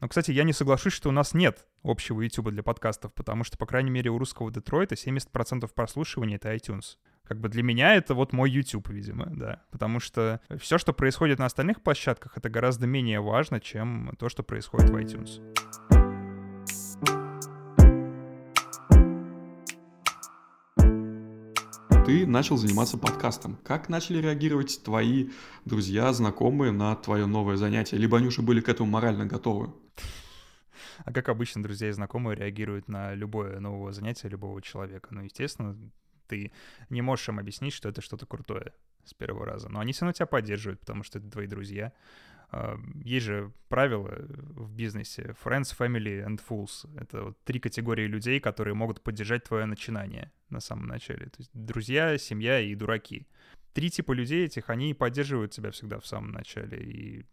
Но, 0.00 0.08
кстати, 0.08 0.30
я 0.32 0.44
не 0.44 0.52
соглашусь, 0.52 0.92
что 0.92 1.08
у 1.08 1.12
нас 1.12 1.34
нет 1.34 1.66
общего 1.82 2.20
YouTube 2.20 2.50
для 2.50 2.62
подкастов, 2.62 3.14
потому 3.14 3.44
что, 3.44 3.56
по 3.56 3.66
крайней 3.66 3.90
мере, 3.90 4.10
у 4.10 4.18
русского 4.18 4.50
Детройта 4.50 4.94
70% 4.94 5.70
прослушивания— 5.74 6.36
это 6.42 6.54
iTunes. 6.54 6.98
Как 7.28 7.40
бы 7.40 7.48
для 7.48 7.62
меня 7.62 7.94
это 7.96 8.14
вот 8.14 8.32
мой 8.32 8.50
YouTube, 8.50 8.88
видимо, 8.88 9.26
да. 9.26 9.62
Потому 9.70 9.98
что 9.98 10.40
все, 10.58 10.78
что 10.78 10.92
происходит 10.92 11.38
на 11.38 11.46
остальных 11.46 11.82
площадках, 11.82 12.36
это 12.36 12.48
гораздо 12.48 12.86
менее 12.86 13.20
важно, 13.20 13.60
чем 13.60 14.12
то, 14.18 14.28
что 14.28 14.42
происходит 14.42 14.90
в 14.90 14.96
iTunes. 14.96 15.42
ты 22.04 22.24
начал 22.24 22.56
заниматься 22.56 22.96
подкастом. 22.98 23.58
Как 23.64 23.88
начали 23.88 24.18
реагировать 24.18 24.80
твои 24.84 25.30
друзья, 25.64 26.12
знакомые 26.12 26.70
на 26.70 26.94
твое 26.94 27.26
новое 27.26 27.56
занятие? 27.56 27.96
Либо 27.96 28.18
они 28.18 28.28
уже 28.28 28.42
были 28.42 28.60
к 28.60 28.68
этому 28.68 28.88
морально 28.88 29.26
готовы? 29.26 29.74
А 31.04 31.12
как 31.12 31.28
обычно 31.28 31.64
друзья 31.64 31.88
и 31.88 31.92
знакомые 31.92 32.36
реагируют 32.36 32.86
на 32.86 33.12
любое 33.14 33.58
новое 33.58 33.92
занятие 33.92 34.28
любого 34.28 34.62
человека? 34.62 35.08
Ну, 35.10 35.22
естественно, 35.22 35.76
ты 36.26 36.52
не 36.90 37.02
можешь 37.02 37.28
им 37.28 37.38
объяснить, 37.38 37.72
что 37.72 37.88
это 37.88 38.00
что-то 38.00 38.26
крутое 38.26 38.72
с 39.04 39.14
первого 39.14 39.46
раза. 39.46 39.68
Но 39.68 39.80
они 39.80 39.92
все 39.92 40.02
равно 40.02 40.12
тебя 40.12 40.26
поддерживают, 40.26 40.80
потому 40.80 41.02
что 41.02 41.18
это 41.18 41.30
твои 41.30 41.46
друзья. 41.46 41.92
А, 42.50 42.78
есть 43.04 43.26
же 43.26 43.52
правила 43.68 44.14
в 44.18 44.72
бизнесе 44.74 45.34
friends, 45.44 45.76
family 45.76 46.24
and 46.24 46.40
fools. 46.48 46.88
Это 47.00 47.24
вот 47.24 47.44
три 47.44 47.60
категории 47.60 48.06
людей, 48.06 48.40
которые 48.40 48.74
могут 48.74 49.02
поддержать 49.02 49.44
твое 49.44 49.64
начинание 49.66 50.32
на 50.50 50.60
самом 50.60 50.86
начале. 50.86 51.26
То 51.26 51.38
есть 51.38 51.50
друзья, 51.54 52.18
семья 52.18 52.60
и 52.60 52.74
дураки. 52.74 53.26
Три 53.72 53.90
типа 53.90 54.12
людей 54.12 54.46
этих, 54.46 54.70
они 54.70 54.94
поддерживают 54.94 55.52
тебя 55.52 55.70
всегда 55.70 55.98
в 56.00 56.06
самом 56.06 56.32
начале, 56.32 56.78
и 56.78 57.26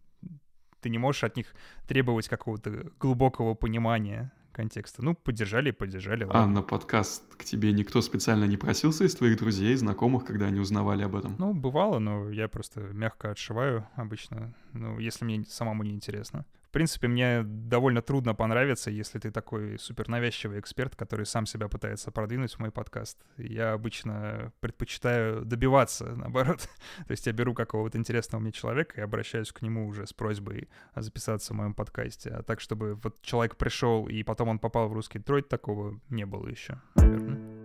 ты 0.81 0.89
не 0.89 0.97
можешь 0.97 1.23
от 1.23 1.37
них 1.37 1.55
требовать 1.87 2.27
какого-то 2.27 2.91
глубокого 2.99 3.53
понимания 3.53 4.33
контекста. 4.53 5.03
Ну, 5.03 5.15
поддержали 5.15 5.69
и 5.69 5.71
поддержали. 5.71 6.23
Ладно. 6.23 6.43
А 6.43 6.47
на 6.47 6.61
подкаст 6.61 7.35
к 7.35 7.43
тебе 7.43 7.71
никто 7.73 8.01
специально 8.01 8.45
не 8.45 8.57
просился 8.57 9.03
из 9.03 9.15
твоих 9.15 9.37
друзей, 9.37 9.75
знакомых, 9.75 10.25
когда 10.25 10.45
они 10.45 10.59
узнавали 10.59 11.03
об 11.03 11.15
этом? 11.15 11.35
Ну, 11.37 11.53
бывало, 11.53 11.99
но 11.99 12.29
я 12.29 12.47
просто 12.47 12.81
мягко 12.81 13.31
отшиваю 13.31 13.87
обычно, 13.95 14.53
ну, 14.73 14.99
если 14.99 15.25
мне 15.25 15.43
самому 15.45 15.83
не 15.83 15.91
интересно 15.91 16.45
принципе, 16.73 17.07
мне 17.07 17.43
довольно 17.43 18.01
трудно 18.01 18.35
понравиться, 18.35 18.91
если 18.91 19.19
ты 19.19 19.31
такой 19.31 19.79
супер 19.79 20.09
навязчивый 20.09 20.59
эксперт, 20.59 20.95
который 20.95 21.25
сам 21.25 21.45
себя 21.45 21.69
пытается 21.69 22.11
продвинуть 22.11 22.53
в 22.53 22.59
мой 22.59 22.71
подкаст. 22.71 23.17
Я 23.37 23.73
обычно 23.73 24.51
предпочитаю 24.59 25.45
добиваться, 25.45 26.05
наоборот. 26.17 26.67
То 27.07 27.11
есть 27.11 27.25
я 27.27 27.31
беру 27.31 27.53
какого-то 27.53 27.97
интересного 27.97 28.41
мне 28.41 28.51
человека 28.51 28.99
и 28.99 29.03
обращаюсь 29.03 29.51
к 29.51 29.61
нему 29.61 29.87
уже 29.87 30.05
с 30.05 30.13
просьбой 30.13 30.67
записаться 30.95 31.53
в 31.53 31.57
моем 31.57 31.73
подкасте. 31.73 32.31
А 32.31 32.43
так, 32.43 32.59
чтобы 32.59 32.95
вот 32.95 33.21
человек 33.21 33.55
пришел 33.55 34.07
и 34.07 34.23
потом 34.23 34.49
он 34.49 34.59
попал 34.59 34.89
в 34.89 34.93
русский 34.93 35.19
Детройт, 35.19 35.47
такого 35.47 35.99
не 36.09 36.25
было 36.25 36.47
еще, 36.47 36.81
наверное. 36.95 37.62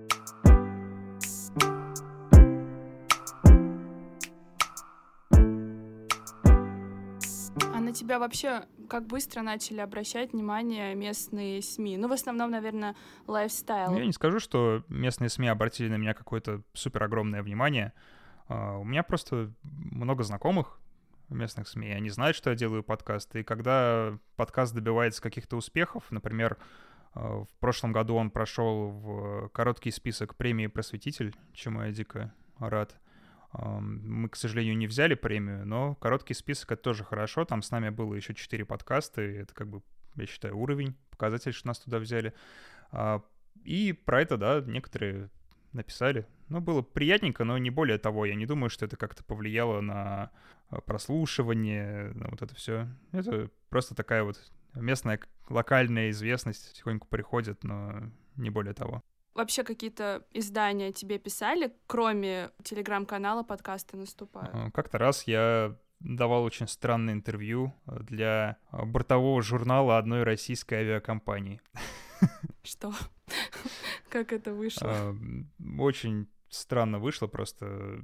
На 7.89 7.95
тебя 7.95 8.19
вообще 8.19 8.67
как 8.89 9.07
быстро 9.07 9.41
начали 9.41 9.81
обращать 9.81 10.33
внимание 10.33 10.95
местные 10.95 11.63
СМИ? 11.63 11.97
Ну, 11.97 12.09
в 12.09 12.13
основном, 12.13 12.51
наверное, 12.51 12.95
лайфстайл. 13.27 13.97
Я 13.97 14.05
не 14.05 14.13
скажу, 14.13 14.41
что 14.41 14.85
местные 14.89 15.31
СМИ 15.31 15.49
обратили 15.49 15.89
на 15.89 15.95
меня 15.95 16.13
какое-то 16.13 16.63
супер 16.75 17.05
огромное 17.05 17.43
внимание. 17.43 17.93
Uh, 18.49 18.79
у 18.81 18.85
меня 18.85 19.03
просто 19.03 19.53
много 19.63 20.23
знакомых 20.23 20.81
местных 21.29 21.69
СМИ, 21.69 21.91
они 21.91 22.09
знают, 22.09 22.35
что 22.35 22.49
я 22.49 22.57
делаю 22.57 22.83
подкасты, 22.83 23.41
и 23.41 23.45
когда 23.45 24.19
подкаст 24.37 24.75
добивается 24.75 25.21
каких-то 25.21 25.57
успехов, 25.57 26.05
например, 26.11 26.57
uh, 27.15 27.45
в 27.45 27.59
прошлом 27.59 27.93
году 27.93 28.15
он 28.17 28.31
прошел 28.31 28.89
в 28.89 29.49
короткий 29.49 29.91
список 29.91 30.35
премии 30.35 30.67
«Просветитель», 30.67 31.35
чему 31.53 31.83
я 31.83 31.93
дико 31.93 32.33
рад— 32.59 32.95
мы, 33.53 34.29
к 34.29 34.37
сожалению, 34.37 34.77
не 34.77 34.87
взяли 34.87 35.15
премию, 35.15 35.67
но 35.67 35.95
короткий 35.97 36.35
список— 36.35 36.73
это 36.73 36.83
тоже 36.83 37.05
хорошо. 37.05 37.45
Там 37.45 37.63
с 37.63 37.71
нами 37.71 37.89
было 37.89 38.15
еще 38.15 38.35
четыре 38.35 38.65
подкаста, 38.65 39.23
и 39.23 39.37
это 39.37 39.55
как 39.55 39.69
бы, 39.69 39.83
я 40.17 40.27
считаю, 40.27 40.57
уровень, 40.57 40.97
показатель, 41.11 41.53
что 41.53 41.69
нас 41.69 41.79
туда 41.79 41.99
взяли. 41.99 42.35
А, 42.91 43.23
и 43.65 43.93
про 43.93 44.23
это, 44.23 44.37
да, 44.37 44.63
некоторые 44.67 45.31
написали. 45.73 46.27
Ну, 46.49 46.61
было 46.61 46.83
приятненько, 46.83 47.45
но 47.45 47.57
не 47.59 47.71
более 47.71 47.99
того. 47.99 48.27
Я 48.27 48.35
не 48.35 48.47
думаю, 48.47 48.71
что 48.71 48.85
это 48.85 48.97
как-то 48.97 49.25
повлияло 49.25 49.81
на 49.81 50.31
а, 50.69 50.81
прослушивание, 50.83 52.13
на 52.15 52.29
вот 52.29 52.43
это 52.43 52.55
все. 52.55 52.87
Это 53.13 53.51
просто 53.71 53.95
такая 53.95 54.25
вот 54.25 54.39
местная 54.75 55.21
локальная 55.49 56.11
известность 56.11 56.69
потихоньку 56.71 57.09
приходит, 57.09 57.65
но 57.65 58.11
не 58.37 58.51
более 58.51 58.75
того 58.75 59.03
вообще 59.39 59.65
какие-то 59.65 60.25
издания 60.33 60.93
тебе 60.93 61.19
писали, 61.19 61.73
кроме 61.87 62.51
телеграм-канала 62.65 63.43
подкасты 63.45 63.97
наступают? 63.97 64.73
Как-то 64.75 64.99
раз 64.99 65.27
я 65.27 65.77
давал 66.01 66.45
очень 66.45 66.69
странное 66.69 67.15
интервью 67.15 67.73
для 67.87 68.59
бортового 68.71 69.41
журнала 69.43 69.97
одной 69.97 70.25
российской 70.25 70.75
авиакомпании. 70.75 71.61
Что? 72.63 72.93
Как 74.09 74.33
это 74.33 74.53
вышло? 74.53 75.17
Очень 75.79 76.29
странно 76.51 76.99
вышло 76.99 77.27
просто. 77.27 78.01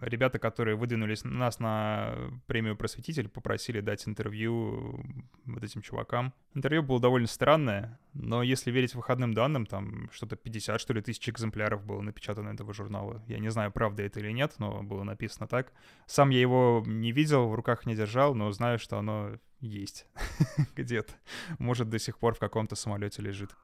Ребята, 0.00 0.38
которые 0.38 0.76
выдвинулись 0.76 1.24
нас 1.24 1.58
на 1.58 2.14
премию 2.46 2.76
«Просветитель», 2.76 3.28
попросили 3.28 3.80
дать 3.80 4.06
интервью 4.06 5.04
вот 5.46 5.62
этим 5.62 5.82
чувакам. 5.82 6.32
Интервью 6.54 6.82
было 6.82 7.00
довольно 7.00 7.26
странное, 7.26 7.98
но 8.14 8.42
если 8.42 8.70
верить 8.70 8.94
выходным 8.94 9.34
данным, 9.34 9.66
там 9.66 10.10
что-то 10.12 10.36
50, 10.36 10.80
что 10.80 10.92
ли, 10.92 11.00
тысяч 11.00 11.28
экземпляров 11.28 11.84
было 11.84 12.00
напечатано 12.00 12.50
этого 12.50 12.72
журнала. 12.72 13.22
Я 13.26 13.38
не 13.38 13.50
знаю, 13.50 13.72
правда 13.72 14.02
это 14.02 14.20
или 14.20 14.32
нет, 14.32 14.54
но 14.58 14.82
было 14.82 15.04
написано 15.04 15.46
так. 15.46 15.72
Сам 16.06 16.30
я 16.30 16.40
его 16.40 16.82
не 16.86 17.12
видел, 17.12 17.48
в 17.48 17.54
руках 17.54 17.86
не 17.86 17.94
держал, 17.94 18.34
но 18.34 18.50
знаю, 18.52 18.78
что 18.78 18.98
оно 18.98 19.38
есть 19.60 20.06
где-то. 20.76 21.12
Может, 21.58 21.88
до 21.88 21.98
сих 21.98 22.18
пор 22.18 22.34
в 22.34 22.38
каком-то 22.38 22.76
самолете 22.76 23.22
лежит. 23.22 23.54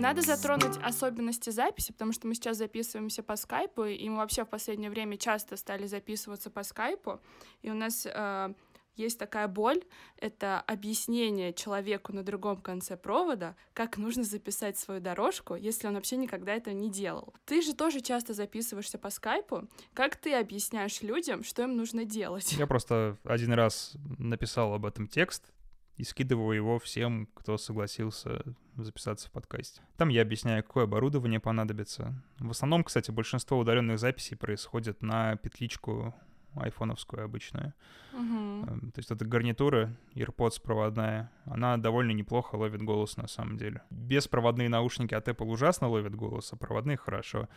Надо 0.00 0.22
затронуть 0.22 0.78
особенности 0.82 1.50
записи, 1.50 1.92
потому 1.92 2.12
что 2.12 2.26
мы 2.26 2.34
сейчас 2.34 2.56
записываемся 2.56 3.22
по 3.22 3.36
скайпу, 3.36 3.84
и 3.84 4.08
мы 4.08 4.16
вообще 4.16 4.46
в 4.46 4.48
последнее 4.48 4.88
время 4.88 5.18
часто 5.18 5.58
стали 5.58 5.86
записываться 5.86 6.48
по 6.48 6.62
скайпу, 6.62 7.20
и 7.60 7.70
у 7.70 7.74
нас 7.74 8.06
э, 8.06 8.54
есть 8.96 9.18
такая 9.18 9.46
боль, 9.46 9.82
это 10.16 10.58
объяснение 10.60 11.52
человеку 11.52 12.14
на 12.14 12.22
другом 12.22 12.62
конце 12.62 12.96
провода, 12.96 13.56
как 13.74 13.98
нужно 13.98 14.24
записать 14.24 14.78
свою 14.78 15.02
дорожку, 15.02 15.54
если 15.54 15.86
он 15.86 15.96
вообще 15.96 16.16
никогда 16.16 16.54
этого 16.54 16.72
не 16.72 16.90
делал. 16.90 17.34
Ты 17.44 17.60
же 17.60 17.74
тоже 17.74 18.00
часто 18.00 18.32
записываешься 18.32 18.96
по 18.96 19.10
скайпу. 19.10 19.68
Как 19.92 20.16
ты 20.16 20.32
объясняешь 20.32 21.02
людям, 21.02 21.44
что 21.44 21.62
им 21.62 21.76
нужно 21.76 22.06
делать? 22.06 22.52
Я 22.54 22.66
просто 22.66 23.18
один 23.24 23.52
раз 23.52 23.92
написал 24.18 24.72
об 24.72 24.86
этом 24.86 25.06
текст, 25.06 25.52
и 26.00 26.04
скидываю 26.04 26.56
его 26.56 26.78
всем, 26.78 27.28
кто 27.34 27.58
согласился 27.58 28.42
записаться 28.76 29.28
в 29.28 29.32
подкасте. 29.32 29.82
Там 29.98 30.08
я 30.08 30.22
объясняю, 30.22 30.64
какое 30.64 30.84
оборудование 30.84 31.40
понадобится. 31.40 32.14
В 32.38 32.50
основном, 32.50 32.84
кстати, 32.84 33.10
большинство 33.10 33.58
удаленных 33.58 33.98
записей 33.98 34.34
происходит 34.34 35.02
на 35.02 35.36
петличку 35.36 36.14
айфоновскую 36.54 37.24
обычную. 37.24 37.74
Uh-huh. 38.12 38.90
То 38.92 38.98
есть 38.98 39.10
это 39.10 39.24
гарнитура 39.24 39.94
AirPods 40.14 40.60
проводная. 40.62 41.30
Она 41.44 41.76
довольно 41.76 42.12
неплохо 42.12 42.56
ловит 42.56 42.82
голос 42.82 43.16
на 43.16 43.28
самом 43.28 43.56
деле. 43.56 43.82
Беспроводные 43.90 44.68
наушники 44.68 45.14
от 45.14 45.28
Apple 45.28 45.46
ужасно 45.46 45.88
ловят 45.88 46.14
голос, 46.14 46.52
а 46.52 46.56
проводные 46.56 46.96
хорошо. 46.96 47.48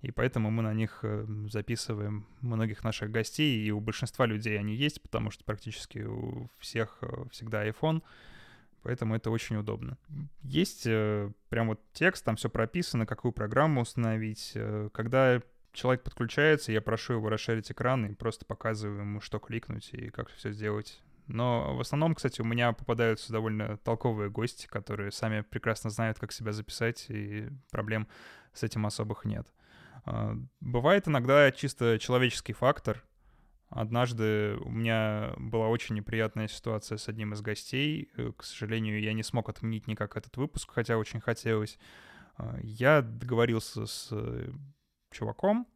И 0.00 0.12
поэтому 0.12 0.50
мы 0.50 0.62
на 0.62 0.74
них 0.74 1.00
эм, 1.02 1.50
записываем 1.50 2.26
многих 2.40 2.84
наших 2.84 3.10
гостей, 3.10 3.60
и 3.60 3.70
у 3.72 3.80
большинства 3.80 4.26
людей 4.26 4.58
они 4.58 4.74
есть, 4.74 5.02
потому 5.02 5.30
что 5.30 5.44
практически 5.44 5.98
у 5.98 6.48
всех 6.58 6.98
э, 7.00 7.24
всегда 7.30 7.66
iPhone. 7.66 8.02
Поэтому 8.82 9.16
это 9.16 9.30
очень 9.30 9.56
удобно. 9.56 9.98
Есть 10.42 10.86
э, 10.86 11.32
прям 11.48 11.68
вот 11.68 11.80
текст, 11.92 12.24
там 12.24 12.36
все 12.36 12.48
прописано, 12.48 13.06
какую 13.06 13.32
программу 13.32 13.80
установить. 13.80 14.52
Э, 14.54 14.88
когда 14.92 15.42
человек 15.78 16.02
подключается, 16.02 16.72
я 16.72 16.80
прошу 16.80 17.14
его 17.14 17.28
расширить 17.28 17.70
экран 17.70 18.04
и 18.06 18.14
просто 18.14 18.44
показываю 18.44 19.00
ему, 19.00 19.20
что 19.20 19.38
кликнуть 19.38 19.90
и 19.92 20.10
как 20.10 20.28
все 20.30 20.50
сделать 20.50 21.00
Но 21.28 21.76
в 21.76 21.80
основном, 21.80 22.14
кстати, 22.14 22.40
у 22.40 22.44
меня 22.44 22.72
попадаются 22.72 23.32
довольно 23.32 23.76
толковые 23.78 24.28
гости, 24.28 24.66
которые 24.66 25.12
сами 25.12 25.42
прекрасно 25.42 25.90
знают, 25.90 26.18
как 26.18 26.32
себя 26.32 26.52
записать, 26.52 27.06
и 27.08 27.48
проблем 27.70 28.08
с 28.52 28.62
этим 28.64 28.86
особых 28.86 29.24
нет. 29.24 29.46
А, 30.04 30.36
бывает 30.60 31.06
иногда 31.06 31.52
чисто 31.52 31.98
человеческий 31.98 32.54
фактор. 32.54 33.04
Однажды 33.68 34.56
у 34.62 34.70
меня 34.70 35.34
была 35.36 35.68
очень 35.68 35.94
неприятная 35.94 36.48
ситуация 36.48 36.96
с 36.96 37.08
одним 37.08 37.34
из 37.34 37.42
гостей. 37.42 38.10
Э, 38.16 38.32
к 38.34 38.42
сожалению, 38.42 39.00
я 39.00 39.12
не 39.12 39.22
смог 39.22 39.50
отменить 39.50 39.86
никак 39.86 40.16
этот 40.16 40.36
выпуск, 40.38 40.70
хотя 40.72 40.96
очень 40.96 41.20
хотелось. 41.20 41.78
А, 42.36 42.58
я 42.62 43.02
договорился 43.02 43.86
с 43.86 44.08
э, 44.10 44.50
чуваком, 45.10 45.66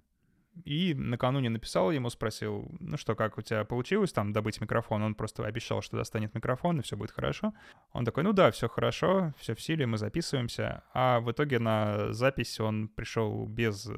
и 0.64 0.94
накануне 0.94 1.48
написал 1.48 1.90
ему, 1.90 2.10
спросил, 2.10 2.70
ну 2.78 2.96
что, 2.98 3.14
как 3.14 3.38
у 3.38 3.42
тебя 3.42 3.64
получилось 3.64 4.12
там 4.12 4.32
добыть 4.32 4.60
микрофон? 4.60 5.02
Он 5.02 5.14
просто 5.14 5.44
обещал, 5.44 5.80
что 5.80 5.96
достанет 5.96 6.34
микрофон, 6.34 6.78
и 6.78 6.82
все 6.82 6.96
будет 6.96 7.10
хорошо. 7.10 7.54
Он 7.92 8.04
такой, 8.04 8.22
ну 8.22 8.32
да, 8.32 8.50
все 8.50 8.68
хорошо, 8.68 9.32
все 9.38 9.54
в 9.54 9.60
силе, 9.62 9.86
мы 9.86 9.96
записываемся. 9.96 10.84
А 10.92 11.20
в 11.20 11.32
итоге 11.32 11.58
на 11.58 12.12
запись 12.12 12.60
он 12.60 12.88
пришел 12.88 13.46
без 13.46 13.88
э, 13.88 13.94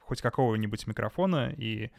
хоть 0.00 0.22
какого-нибудь 0.22 0.86
микрофона, 0.86 1.52
и 1.56 1.90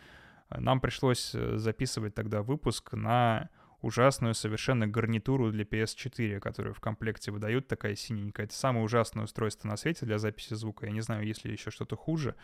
нам 0.50 0.80
пришлось 0.80 1.36
э, 1.36 1.58
записывать 1.58 2.16
тогда 2.16 2.42
выпуск 2.42 2.94
на 2.94 3.50
ужасную 3.82 4.34
совершенно 4.34 4.88
гарнитуру 4.88 5.52
для 5.52 5.64
PS4, 5.64 6.40
которую 6.40 6.74
в 6.74 6.80
комплекте 6.80 7.32
выдают, 7.32 7.68
такая 7.68 7.96
синенькая. 7.96 8.46
Это 8.46 8.56
самое 8.56 8.84
ужасное 8.84 9.26
устройство 9.26 9.68
на 9.68 9.78
свете 9.78 10.06
для 10.06 10.18
записи 10.18 10.56
звука. 10.56 10.88
Я 10.88 10.92
не 10.92 11.02
знаю, 11.02 11.26
есть 11.26 11.46
ли 11.46 11.52
еще 11.52 11.70
что-то 11.70 11.96
хуже. 11.96 12.36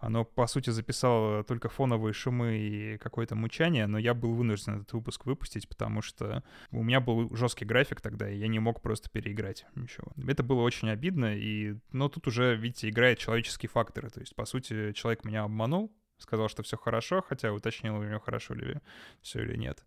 Оно, 0.00 0.24
по 0.24 0.46
сути, 0.46 0.70
записало 0.70 1.42
только 1.42 1.68
фоновые 1.68 2.12
шумы 2.12 2.58
и 2.58 2.98
какое-то 2.98 3.34
мучание, 3.34 3.86
но 3.86 3.98
я 3.98 4.14
был 4.14 4.32
вынужден 4.32 4.76
этот 4.76 4.92
выпуск 4.92 5.26
выпустить, 5.26 5.68
потому 5.68 6.02
что 6.02 6.44
у 6.70 6.84
меня 6.84 7.00
был 7.00 7.34
жесткий 7.36 7.64
график 7.64 8.00
тогда, 8.00 8.30
и 8.30 8.38
я 8.38 8.46
не 8.46 8.60
мог 8.60 8.80
просто 8.80 9.10
переиграть 9.10 9.66
ничего. 9.74 10.12
Это 10.26 10.42
было 10.44 10.62
очень 10.62 10.88
обидно, 10.88 11.36
и... 11.36 11.74
но 11.90 12.08
тут 12.08 12.28
уже, 12.28 12.54
видите, 12.54 12.88
играет 12.88 13.18
человеческие 13.18 13.68
факторы. 13.68 14.08
То 14.08 14.20
есть, 14.20 14.36
по 14.36 14.44
сути, 14.44 14.92
человек 14.92 15.24
меня 15.24 15.42
обманул, 15.42 15.92
сказал, 16.18 16.48
что 16.48 16.62
все 16.62 16.76
хорошо, 16.76 17.20
хотя 17.20 17.52
уточнил 17.52 17.96
у 17.96 18.04
него 18.04 18.20
хорошо 18.20 18.54
ли 18.54 18.76
все 19.20 19.42
или 19.42 19.56
нет. 19.56 19.84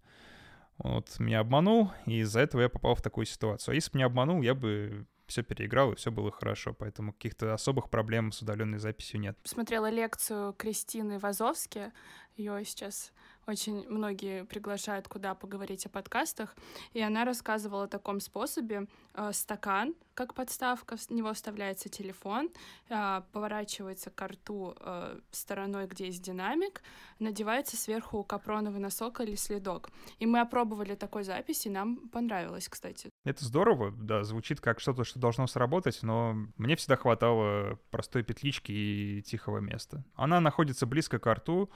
Вот 0.78 1.20
меня 1.20 1.42
обманул, 1.42 1.92
и 2.06 2.20
из-за 2.20 2.40
этого 2.40 2.62
я 2.62 2.70
попал 2.70 2.96
в 2.96 3.02
такую 3.02 3.26
ситуацию. 3.26 3.74
А 3.74 3.76
если 3.76 3.92
бы 3.92 4.00
не 4.00 4.04
обманул, 4.04 4.42
я 4.42 4.56
бы 4.56 5.06
все 5.28 5.44
переиграл, 5.44 5.94
и 5.94 5.96
все 5.96 6.12
было 6.12 6.32
хорошо. 6.32 6.74
Поэтому 6.74 7.14
каких-то 7.14 7.54
особых 7.54 7.90
проблем 7.90 8.32
с 8.32 8.42
удаленной 8.42 8.80
записью 8.80 9.20
нет. 9.20 9.38
Смотрела 9.44 9.90
лекцию 9.90 10.54
Кристины 10.54 11.20
Вазовски. 11.20 11.94
Ее 12.36 12.64
сейчас 12.66 13.14
очень 13.48 13.88
многие 13.90 14.46
приглашают 14.46 15.08
куда 15.08 15.36
поговорить 15.36 15.86
о 15.86 15.90
подкастах, 15.90 16.56
и 16.94 17.02
она 17.02 17.26
рассказывала 17.26 17.86
о 17.86 17.88
таком 17.88 18.20
способе. 18.20 18.88
Э, 19.14 19.32
стакан, 19.34 19.94
как 20.14 20.34
подставка, 20.34 20.96
в 20.96 21.10
него 21.10 21.34
вставляется 21.34 21.90
телефон, 21.90 22.50
э, 22.90 23.22
поворачивается 23.34 24.10
к 24.10 24.28
рту 24.28 24.76
э, 24.80 25.20
стороной, 25.32 25.88
где 25.88 26.06
есть 26.06 26.24
динамик, 26.24 26.82
надевается 27.20 27.76
сверху 27.76 28.24
капроновый 28.24 28.80
носок 28.80 29.20
или 29.22 29.36
следок. 29.36 29.90
И 30.20 30.26
мы 30.26 30.40
опробовали 30.40 30.96
такой 30.96 31.24
запись, 31.24 31.66
и 31.66 31.70
нам 31.70 32.10
понравилось, 32.10 32.70
кстати. 32.70 33.10
Это 33.26 33.44
здорово, 33.44 33.92
да, 33.92 34.24
звучит 34.24 34.62
как 34.62 34.80
что-то, 34.80 35.04
что 35.04 35.20
должно 35.20 35.48
сработать, 35.48 36.04
но 36.04 36.34
мне 36.58 36.76
всегда 36.76 36.96
хватало 36.96 37.80
простой 37.90 38.24
петлички 38.24 38.72
и 38.72 39.22
тихого 39.24 39.60
места. 39.60 40.04
Она 40.16 40.40
находится 40.40 40.86
близко 40.86 41.20
к 41.20 41.34
рту, 41.34 41.70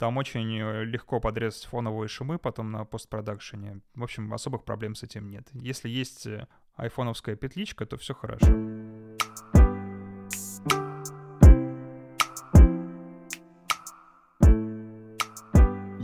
там 0.00 0.16
очень 0.16 0.58
э, 0.58 0.84
легко 0.84 1.20
подрезать 1.20 1.66
фоновые 1.66 2.08
шумы 2.08 2.38
потом 2.38 2.72
на 2.72 2.86
постпродакшене. 2.86 3.82
В 3.94 4.02
общем, 4.02 4.32
особых 4.32 4.64
проблем 4.64 4.94
с 4.94 5.02
этим 5.02 5.28
нет. 5.28 5.46
Если 5.52 5.90
есть 5.90 6.26
э, 6.26 6.46
айфоновская 6.74 7.36
петличка, 7.36 7.84
то 7.84 7.98
все 7.98 8.14
хорошо. 8.14 8.50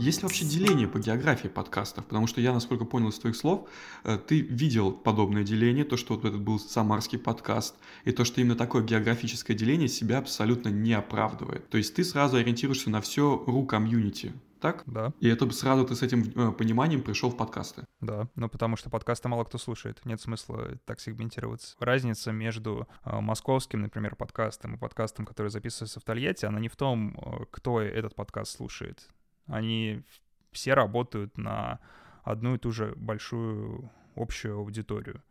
Есть 0.07 0.21
ли 0.21 0.23
вообще 0.23 0.45
деление 0.45 0.87
по 0.87 0.99
географии 0.99 1.49
подкастов? 1.49 2.05
Потому 2.05 2.27
что 2.27 2.39
я, 2.39 2.53
насколько 2.53 2.85
понял 2.85 3.09
из 3.09 3.19
твоих 3.19 3.35
слов, 3.35 3.67
э, 4.05 4.17
ты 4.17 4.39
видел 4.39 4.93
подобное 4.93 5.43
деление, 5.43 5.83
то, 5.83 5.97
что 5.97 6.15
вот 6.15 6.23
этот 6.23 6.39
был 6.39 6.59
самарский 6.59 7.19
подкаст, 7.19 7.75
и 8.05 8.13
то, 8.13 8.23
что 8.23 8.39
именно 8.39 8.55
такое 8.55 8.83
географическое 8.83 9.57
деление 9.57 9.89
себя 9.89 10.19
абсолютно 10.19 10.69
не 10.69 10.93
оправдывает. 10.93 11.69
То 11.69 11.77
есть 11.77 11.93
ты 11.93 12.05
сразу 12.05 12.37
ориентируешься 12.37 12.89
на 12.89 13.01
все 13.01 13.43
ру-комьюнити, 13.45 14.31
так? 14.61 14.83
Да. 14.85 15.11
И 15.19 15.27
это 15.27 15.49
сразу 15.51 15.85
ты 15.85 15.93
с 15.93 16.01
этим 16.01 16.23
э, 16.35 16.53
пониманием 16.53 17.01
пришел 17.01 17.29
в 17.29 17.35
подкасты. 17.35 17.83
Да, 17.99 18.29
ну 18.35 18.47
потому 18.47 18.77
что 18.77 18.89
подкасты 18.89 19.27
мало 19.27 19.43
кто 19.43 19.57
слушает, 19.57 19.99
нет 20.05 20.21
смысла 20.21 20.77
так 20.85 21.01
сегментироваться. 21.01 21.75
Разница 21.81 22.31
между 22.31 22.87
э, 23.03 23.19
московским, 23.19 23.81
например, 23.81 24.15
подкастом 24.15 24.75
и 24.75 24.77
подкастом, 24.77 25.25
который 25.25 25.49
записывается 25.49 25.99
в 25.99 26.03
Тольятти, 26.03 26.45
она 26.45 26.61
не 26.61 26.69
в 26.69 26.77
том, 26.77 27.47
кто 27.51 27.81
этот 27.81 28.15
подкаст 28.15 28.55
слушает. 28.55 29.05
Они 29.47 30.03
все 30.51 30.73
работают 30.73 31.37
на 31.37 31.79
одну 32.23 32.55
и 32.55 32.57
ту 32.57 32.71
же 32.71 32.93
большую 32.95 33.89
общую 34.15 34.57
аудиторию. 34.57 35.23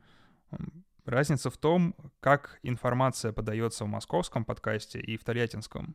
Разница 1.04 1.50
в 1.50 1.56
том, 1.56 1.94
как 2.20 2.58
информация 2.62 3.32
подается 3.32 3.84
в 3.84 3.88
московском 3.88 4.44
подкасте 4.44 4.98
и 4.98 5.16
в 5.16 5.24
тольяттинском. 5.24 5.94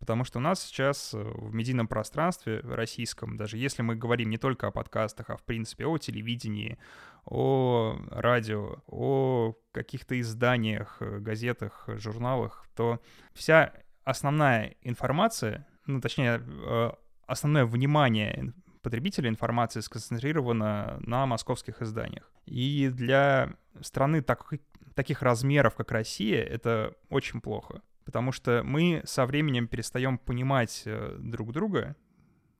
Потому 0.00 0.24
что 0.24 0.38
у 0.38 0.42
нас 0.42 0.62
сейчас 0.62 1.12
э, 1.12 1.18
в 1.22 1.54
медийном 1.54 1.86
пространстве 1.86 2.60
российском, 2.60 3.36
даже 3.36 3.58
если 3.58 3.82
мы 3.82 3.94
говорим 3.94 4.30
не 4.30 4.38
только 4.38 4.66
о 4.66 4.70
подкастах, 4.70 5.28
а 5.28 5.36
в 5.36 5.42
принципе 5.42 5.84
о 5.84 5.98
телевидении, 5.98 6.78
о 7.26 7.98
радио, 8.10 8.82
о 8.86 9.54
каких-то 9.72 10.18
изданиях, 10.18 10.96
э, 11.00 11.18
газетах, 11.18 11.84
журналах, 11.98 12.66
то 12.74 12.98
вся 13.34 13.74
основная 14.02 14.74
информация, 14.80 15.66
ну 15.84 16.00
точнее 16.00 16.40
э, 16.42 16.92
основное 17.30 17.64
внимание 17.64 18.52
потребителя 18.82 19.28
информации 19.28 19.80
сконцентрировано 19.80 20.98
на 21.00 21.26
московских 21.26 21.82
изданиях. 21.82 22.30
И 22.46 22.88
для 22.92 23.54
страны 23.80 24.22
так, 24.22 24.50
таких 24.94 25.22
размеров, 25.22 25.74
как 25.74 25.92
Россия, 25.92 26.42
это 26.42 26.94
очень 27.08 27.40
плохо. 27.40 27.82
Потому 28.04 28.32
что 28.32 28.62
мы 28.64 29.02
со 29.04 29.26
временем 29.26 29.68
перестаем 29.68 30.18
понимать 30.18 30.82
э, 30.86 31.16
друг 31.18 31.52
друга. 31.52 31.96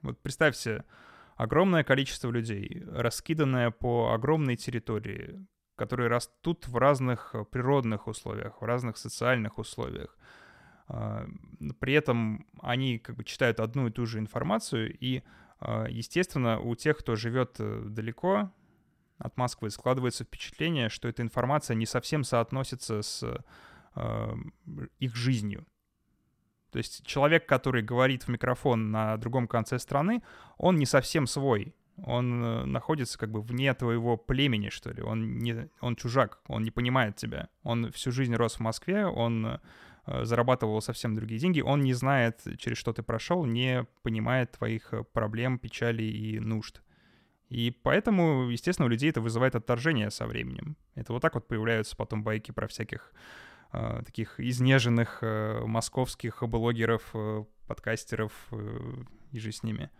Вот 0.02 0.20
представьте, 0.20 0.84
огромное 1.36 1.82
количество 1.84 2.30
людей, 2.30 2.84
раскиданное 2.92 3.70
по 3.70 4.12
огромной 4.12 4.56
территории, 4.56 5.46
которые 5.76 6.08
растут 6.08 6.68
в 6.68 6.76
разных 6.76 7.34
природных 7.50 8.06
условиях, 8.06 8.60
в 8.60 8.64
разных 8.64 8.98
социальных 8.98 9.58
условиях. 9.58 10.16
А, 10.92 11.24
при 11.78 11.94
этом 11.94 12.46
они 12.60 12.98
как 12.98 13.16
бы 13.16 13.24
читают 13.24 13.60
одну 13.60 13.86
и 13.86 13.92
ту 13.92 14.06
же 14.06 14.18
информацию, 14.18 14.96
и, 14.98 15.22
а, 15.60 15.86
естественно, 15.88 16.58
у 16.58 16.74
тех, 16.74 16.98
кто 16.98 17.14
живет 17.14 17.56
э, 17.60 17.84
далеко 17.86 18.50
от 19.18 19.36
Москвы, 19.36 19.70
складывается 19.70 20.24
впечатление, 20.24 20.88
что 20.88 21.06
эта 21.06 21.22
информация 21.22 21.76
не 21.76 21.86
совсем 21.86 22.24
соотносится 22.24 23.02
с 23.02 23.22
а, 23.94 24.34
их 24.98 25.14
жизнью. 25.14 25.64
То 26.72 26.78
есть 26.78 27.06
человек, 27.06 27.46
который 27.46 27.82
говорит 27.82 28.24
в 28.24 28.28
микрофон 28.28 28.90
на 28.90 29.16
другом 29.16 29.46
конце 29.46 29.78
страны, 29.78 30.22
он 30.56 30.76
не 30.76 30.86
совсем 30.86 31.26
свой. 31.26 31.74
Он 31.98 32.42
э, 32.42 32.64
находится 32.64 33.16
как 33.18 33.30
бы 33.30 33.42
вне 33.42 33.74
твоего 33.74 34.16
племени, 34.16 34.70
что 34.70 34.90
ли. 34.90 35.02
Он, 35.02 35.38
не, 35.38 35.68
он 35.80 35.94
чужак, 35.94 36.40
он 36.48 36.64
не 36.64 36.70
понимает 36.72 37.14
тебя. 37.14 37.48
Он 37.62 37.92
всю 37.92 38.10
жизнь 38.10 38.34
рос 38.34 38.54
в 38.54 38.60
Москве, 38.60 39.06
он 39.06 39.46
Э, 39.46 39.58
зарабатывал 40.06 40.80
совсем 40.80 41.14
другие 41.14 41.40
деньги, 41.40 41.60
он 41.60 41.82
не 41.82 41.94
знает, 41.94 42.40
через 42.58 42.78
что 42.78 42.92
ты 42.92 43.02
прошел, 43.02 43.44
не 43.44 43.86
понимает 44.02 44.52
твоих 44.52 44.92
э, 44.92 45.04
проблем, 45.04 45.58
печалей 45.58 46.10
и 46.10 46.38
нужд. 46.40 46.82
И 47.48 47.70
поэтому, 47.82 48.48
естественно, 48.48 48.86
у 48.86 48.88
людей 48.88 49.10
это 49.10 49.20
вызывает 49.20 49.56
отторжение 49.56 50.10
со 50.10 50.26
временем. 50.26 50.76
Это 50.94 51.12
вот 51.12 51.20
так 51.20 51.34
вот 51.34 51.48
появляются 51.48 51.96
потом 51.96 52.22
байки 52.22 52.52
про 52.52 52.68
всяких 52.68 53.12
э, 53.72 54.02
таких 54.06 54.38
изнеженных 54.38 55.18
э, 55.22 55.60
московских 55.66 56.42
блогеров, 56.42 57.10
э, 57.14 57.44
подкастеров 57.66 58.32
э, 58.52 59.02
и 59.32 59.38
же 59.40 59.52
с 59.52 59.62
ними. 59.62 59.90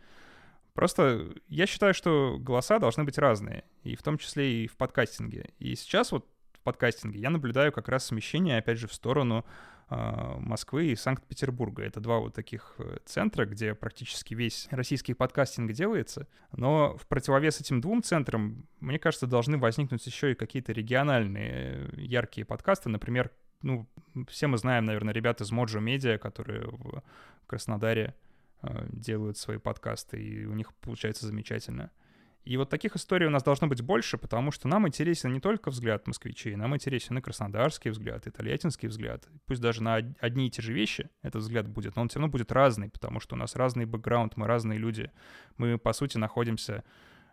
Просто 0.75 1.33
я 1.49 1.67
считаю, 1.67 1.93
что 1.93 2.37
голоса 2.39 2.79
должны 2.79 3.05
быть 3.05 3.19
разные, 3.19 3.65
и 3.83 3.97
в 3.97 4.03
том 4.03 4.17
числе 4.17 4.65
и 4.65 4.67
в 4.69 4.77
подкастинге. 4.77 5.51
И 5.59 5.75
сейчас 5.75 6.13
вот 6.13 6.27
в 6.53 6.61
подкастинге 6.61 7.19
я 7.19 7.31
наблюдаю 7.31 7.73
как 7.73 7.89
раз 7.89 8.07
смещение, 8.07 8.59
опять 8.59 8.79
же, 8.79 8.87
в 8.87 8.95
сторону 8.95 9.45
Москвы 9.91 10.87
и 10.87 10.97
Санкт-Петербурга. 10.97 11.83
Это 11.83 12.01
два 12.01 12.21
вот 12.21 12.35
таких 12.35 12.77
э, 12.79 12.99
центра, 13.05 13.45
где 13.45 13.75
практически 13.75 14.35
весь 14.35 14.69
российский 14.71 15.15
подкастинг 15.15 15.73
делается. 15.73 16.29
Но 16.53 16.97
в 16.97 17.09
противовес 17.09 17.61
этим 17.61 17.81
двум 17.81 18.03
центрам, 18.03 18.65
мне 18.79 19.01
кажется, 19.01 19.27
должны 19.27 19.59
возникнуть 19.59 20.07
еще 20.07 20.33
и 20.33 20.37
какие-то 20.37 20.73
региональные 20.73 21.89
э, 21.93 22.01
яркие 22.01 22.45
подкасты. 22.45 22.89
Например, 22.89 23.33
ну, 23.63 23.89
все 24.29 24.47
мы 24.47 24.59
знаем, 24.59 24.85
наверное, 24.85 25.13
ребят 25.13 25.41
из 25.41 25.51
Моджо 25.51 25.81
Медиа, 25.81 26.19
которые 26.19 26.69
в 26.69 27.03
Краснодаре 27.49 28.15
э, 28.63 28.87
делают 28.93 29.39
свои 29.39 29.59
подкасты, 29.59 30.23
и 30.23 30.47
у 30.47 30.55
них 30.55 30.73
получается 30.75 31.27
замечательно. 31.27 31.91
И 32.45 32.57
вот 32.57 32.71
таких 32.71 32.97
историй 32.97 33.27
у 33.27 33.31
нас 33.31 33.43
должно 33.43 33.67
быть 33.67 33.83
больше, 33.83 34.17
потому 34.17 34.51
что 34.51 34.67
нам 34.67 34.89
интересен 34.89 35.33
не 35.33 35.41
только 35.41 35.71
взгляд 35.71 36.07
москвичей, 36.07 36.57
нам 36.57 36.75
интересен 36.75 37.19
и 37.19 37.21
краснодарский 37.21 37.91
взгляд, 37.91 38.27
и 38.27 38.31
тольяттинский 38.31 38.89
взгляд. 38.89 39.29
Пусть 39.47 39.61
даже 39.61 39.83
на 39.83 39.97
одни 40.21 40.47
и 40.47 40.51
те 40.51 40.63
же 40.63 40.73
вещи 40.73 41.11
этот 41.23 41.43
взгляд 41.43 41.69
будет, 41.69 41.97
но 41.97 42.03
он 42.03 42.09
все 42.09 42.19
равно 42.19 42.33
будет 42.33 42.51
разный, 42.51 42.89
потому 42.89 43.21
что 43.21 43.35
у 43.35 43.39
нас 43.39 43.57
разный 43.57 43.85
бэкграунд, 43.85 44.37
мы 44.37 44.47
разные 44.47 44.79
люди. 44.79 45.11
Мы, 45.59 45.77
по 45.79 45.93
сути, 45.93 46.17
находимся, 46.17 46.83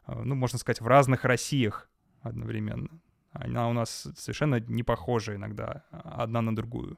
э, 0.08 0.22
ну, 0.24 0.36
можно 0.36 0.60
сказать, 0.60 0.82
в 0.82 0.88
разных 0.88 1.24
Россиях 1.24 1.89
одновременно. 2.22 2.89
Она 3.32 3.70
у 3.70 3.74
нас 3.74 4.08
совершенно 4.15 4.60
не 4.60 4.84
похожа 4.84 5.36
иногда 5.36 5.84
а, 5.91 6.24
одна 6.24 6.41
на 6.41 6.56
другую. 6.56 6.98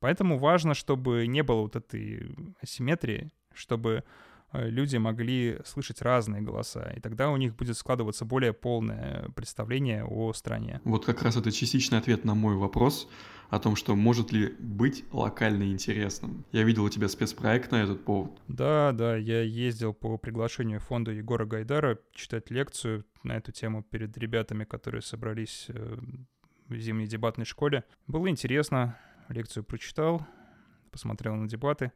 Поэтому 0.00 0.38
важно, 0.38 0.74
чтобы 0.74 1.26
не 1.26 1.42
было 1.42 1.62
вот 1.62 1.76
этой 1.76 2.34
асимметрии, 2.62 3.30
чтобы 3.52 4.04
люди 4.52 4.96
могли 4.96 5.58
слышать 5.64 6.02
разные 6.02 6.42
голоса, 6.42 6.92
и 6.96 7.00
тогда 7.00 7.30
у 7.30 7.36
них 7.36 7.54
будет 7.54 7.76
складываться 7.76 8.24
более 8.24 8.52
полное 8.52 9.28
представление 9.34 10.04
о 10.04 10.32
стране. 10.32 10.80
Вот 10.84 11.04
как 11.04 11.22
раз 11.22 11.36
это 11.36 11.52
частичный 11.52 11.98
ответ 11.98 12.24
на 12.24 12.34
мой 12.34 12.56
вопрос 12.56 13.08
о 13.50 13.58
том, 13.58 13.76
что 13.76 13.96
может 13.96 14.30
ли 14.30 14.54
быть 14.58 15.04
локально 15.10 15.64
интересным. 15.64 16.44
Я 16.52 16.64
видел 16.64 16.84
у 16.84 16.90
тебя 16.90 17.08
спецпроект 17.08 17.70
на 17.72 17.82
этот 17.82 18.04
повод. 18.04 18.38
Да, 18.46 18.92
да, 18.92 19.16
я 19.16 19.42
ездил 19.42 19.94
по 19.94 20.18
приглашению 20.18 20.80
фонда 20.80 21.12
Егора 21.12 21.46
Гайдара 21.46 21.98
читать 22.12 22.50
лекцию 22.50 23.04
на 23.22 23.36
эту 23.36 23.52
тему 23.52 23.82
перед 23.82 24.16
ребятами, 24.18 24.64
которые 24.64 25.02
собрались 25.02 25.66
э, 25.68 25.96
в 26.68 26.76
зимней 26.76 27.06
дебатной 27.06 27.46
школе. 27.46 27.84
Было 28.06 28.28
интересно, 28.28 28.98
лекцию 29.28 29.64
прочитал, 29.64 30.26
посмотрел 30.90 31.34
на 31.34 31.48
дебаты. 31.48 31.92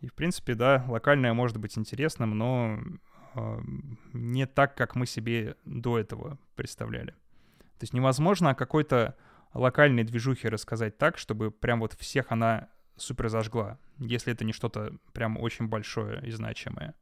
И, 0.00 0.08
в 0.08 0.14
принципе, 0.14 0.54
да, 0.54 0.84
локальное 0.88 1.32
может 1.32 1.56
быть 1.56 1.76
интересным, 1.78 2.36
но 2.36 2.78
э, 3.34 3.60
не 4.12 4.46
так, 4.46 4.76
как 4.76 4.94
мы 4.94 5.06
себе 5.06 5.56
до 5.64 5.98
этого 5.98 6.38
представляли. 6.54 7.12
То 7.78 7.82
есть 7.82 7.92
невозможно 7.92 8.50
о 8.50 8.54
какой-то 8.54 9.16
локальной 9.54 10.04
движухе 10.04 10.48
рассказать 10.48 10.98
так, 10.98 11.18
чтобы 11.18 11.50
прям 11.50 11.80
вот 11.80 11.94
всех 11.94 12.30
она 12.30 12.68
супер 12.96 13.28
зажгла, 13.28 13.78
если 13.98 14.32
это 14.32 14.44
не 14.44 14.52
что-то 14.52 14.96
прям 15.12 15.38
очень 15.38 15.68
большое 15.68 16.26
и 16.26 16.30
значимое. 16.30 16.94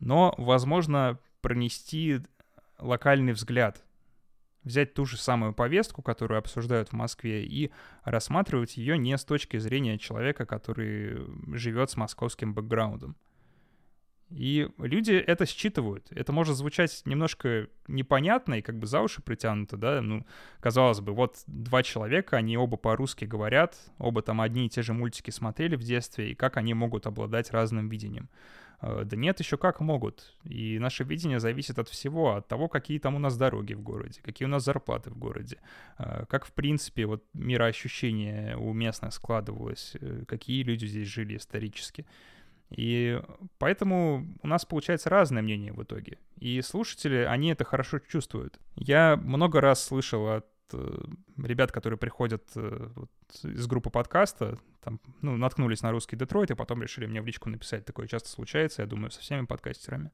Но 0.00 0.34
возможно 0.38 1.18
пронести 1.40 2.20
локальный 2.78 3.32
взгляд 3.32 3.83
взять 4.64 4.94
ту 4.94 5.04
же 5.04 5.16
самую 5.16 5.52
повестку, 5.52 6.02
которую 6.02 6.38
обсуждают 6.38 6.88
в 6.88 6.92
Москве, 6.92 7.44
и 7.44 7.70
рассматривать 8.02 8.76
ее 8.76 8.98
не 8.98 9.16
с 9.16 9.24
точки 9.24 9.58
зрения 9.58 9.98
человека, 9.98 10.46
который 10.46 11.26
живет 11.56 11.90
с 11.90 11.96
московским 11.96 12.54
бэкграундом. 12.54 13.16
И 14.30 14.68
люди 14.78 15.12
это 15.12 15.46
считывают. 15.46 16.06
Это 16.10 16.32
может 16.32 16.56
звучать 16.56 17.02
немножко 17.04 17.68
непонятно 17.86 18.54
и 18.54 18.62
как 18.62 18.78
бы 18.78 18.86
за 18.86 19.00
уши 19.00 19.22
притянуто, 19.22 19.76
да, 19.76 20.00
ну, 20.00 20.26
казалось 20.60 21.00
бы, 21.00 21.12
вот 21.12 21.36
два 21.46 21.82
человека, 21.82 22.36
они 22.36 22.56
оба 22.56 22.76
по-русски 22.76 23.26
говорят, 23.26 23.76
оба 23.98 24.22
там 24.22 24.40
одни 24.40 24.66
и 24.66 24.68
те 24.68 24.82
же 24.82 24.92
мультики 24.92 25.30
смотрели 25.30 25.76
в 25.76 25.82
детстве, 25.82 26.32
и 26.32 26.34
как 26.34 26.56
они 26.56 26.74
могут 26.74 27.06
обладать 27.06 27.50
разным 27.52 27.88
видением. 27.88 28.28
Э, 28.84 29.02
да 29.04 29.16
нет, 29.16 29.40
еще 29.40 29.56
как 29.56 29.80
могут. 29.80 30.34
И 30.44 30.78
наше 30.78 31.04
видение 31.04 31.40
зависит 31.40 31.78
от 31.78 31.88
всего, 31.88 32.36
от 32.36 32.48
того, 32.48 32.68
какие 32.68 32.98
там 32.98 33.14
у 33.14 33.18
нас 33.18 33.36
дороги 33.36 33.74
в 33.74 33.80
городе, 33.80 34.20
какие 34.22 34.46
у 34.46 34.50
нас 34.50 34.64
зарплаты 34.64 35.10
в 35.10 35.16
городе, 35.16 35.58
э, 35.98 36.24
как, 36.28 36.44
в 36.44 36.52
принципе, 36.52 37.06
вот 37.06 37.24
мироощущение 37.34 38.56
у 38.56 38.72
местных 38.72 39.14
складывалось, 39.14 39.96
э, 40.00 40.24
какие 40.26 40.62
люди 40.62 40.86
здесь 40.86 41.08
жили 41.08 41.36
исторически. 41.36 42.06
И 42.70 43.20
поэтому 43.58 44.26
у 44.42 44.46
нас 44.46 44.64
получается 44.64 45.10
разное 45.10 45.42
мнение 45.42 45.72
в 45.72 45.82
итоге. 45.82 46.18
И 46.38 46.60
слушатели, 46.62 47.18
они 47.18 47.48
это 47.48 47.64
хорошо 47.64 47.98
чувствуют. 47.98 48.58
Я 48.76 49.16
много 49.16 49.60
раз 49.60 49.84
слышал 49.84 50.28
от 50.28 50.46
Э, 50.74 51.04
ребят, 51.42 51.72
которые 51.72 51.98
приходят 51.98 52.42
э, 52.56 52.88
вот, 52.94 53.10
из 53.42 53.66
группы 53.66 53.90
подкаста, 53.90 54.58
там, 54.82 55.00
ну, 55.20 55.36
наткнулись 55.36 55.82
на 55.82 55.90
русский 55.90 56.16
Детройт, 56.16 56.50
и 56.50 56.54
потом 56.54 56.82
решили 56.82 57.06
мне 57.06 57.20
в 57.20 57.26
личку 57.26 57.48
написать. 57.48 57.84
Такое 57.84 58.06
часто 58.06 58.28
случается, 58.28 58.82
я 58.82 58.88
думаю, 58.88 59.10
со 59.10 59.20
всеми 59.20 59.46
подкастерами. 59.46 60.10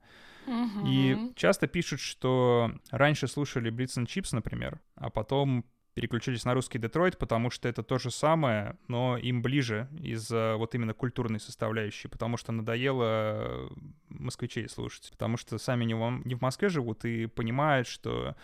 Угу. 0.47 0.87
И 0.87 1.33
часто 1.37 1.67
пишут, 1.67 2.01
что 2.01 2.73
раньше 2.91 3.29
слушали 3.29 3.73
Blitz 3.73 3.99
and 3.99 4.07
Chips, 4.07 4.31
например, 4.33 4.81
а 4.95 5.11
потом 5.11 5.65
переключились 6.01 6.47
на 6.47 6.55
русский 6.55 6.79
Детройт, 6.79 7.19
потому 7.19 7.51
что 7.51 7.69
это 7.69 7.83
то 7.83 7.99
же 7.99 8.11
самое, 8.11 8.79
но 8.89 9.19
им 9.19 9.43
ближе 9.43 9.87
из-за 10.01 10.55
вот 10.57 10.75
именно 10.75 10.95
культурной 10.95 11.41
составляющей, 11.41 12.09
потому 12.09 12.39
что 12.39 12.53
надоело 12.53 13.71
москвичей 14.09 14.67
слушать, 14.71 15.11
потому 15.11 15.37
что 15.37 15.59
сами 15.59 15.85
не 15.85 15.93
в, 15.93 16.23
не 16.25 16.35
в 16.35 16.41
Москве 16.41 16.71
живут 16.71 17.05
и 17.05 17.27
понимают, 17.27 17.87
что 17.87 18.35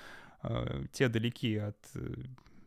э, 0.43 0.85
те 0.93 1.09
далеки 1.09 1.57
от 1.57 1.79
э, 1.95 2.25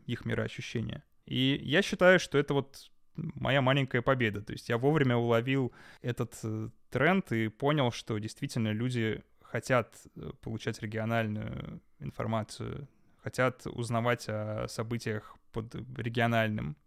их 0.07 0.25
мироощущения. 0.25 1.03
И 1.27 1.61
я 1.63 1.83
считаю, 1.83 2.19
что 2.19 2.39
это 2.39 2.55
вот 2.55 2.89
моя 3.15 3.61
маленькая 3.61 4.01
победа. 4.01 4.41
То 4.41 4.53
есть 4.53 4.69
я 4.69 4.79
вовремя 4.79 5.17
уловил 5.17 5.71
этот 6.01 6.33
э, 6.41 6.69
тренд 6.89 7.31
и 7.31 7.49
понял, 7.49 7.91
что 7.91 8.17
действительно 8.17 8.71
люди 8.71 9.21
хотят 9.43 9.93
э, 10.15 10.31
получать 10.41 10.81
региональную 10.81 11.79
информацию, 11.99 12.87
хотят 13.23 13.65
узнавать 13.65 14.25
о 14.27 14.67
событиях 14.67 15.35
под 15.51 15.75
региональным 15.97 16.77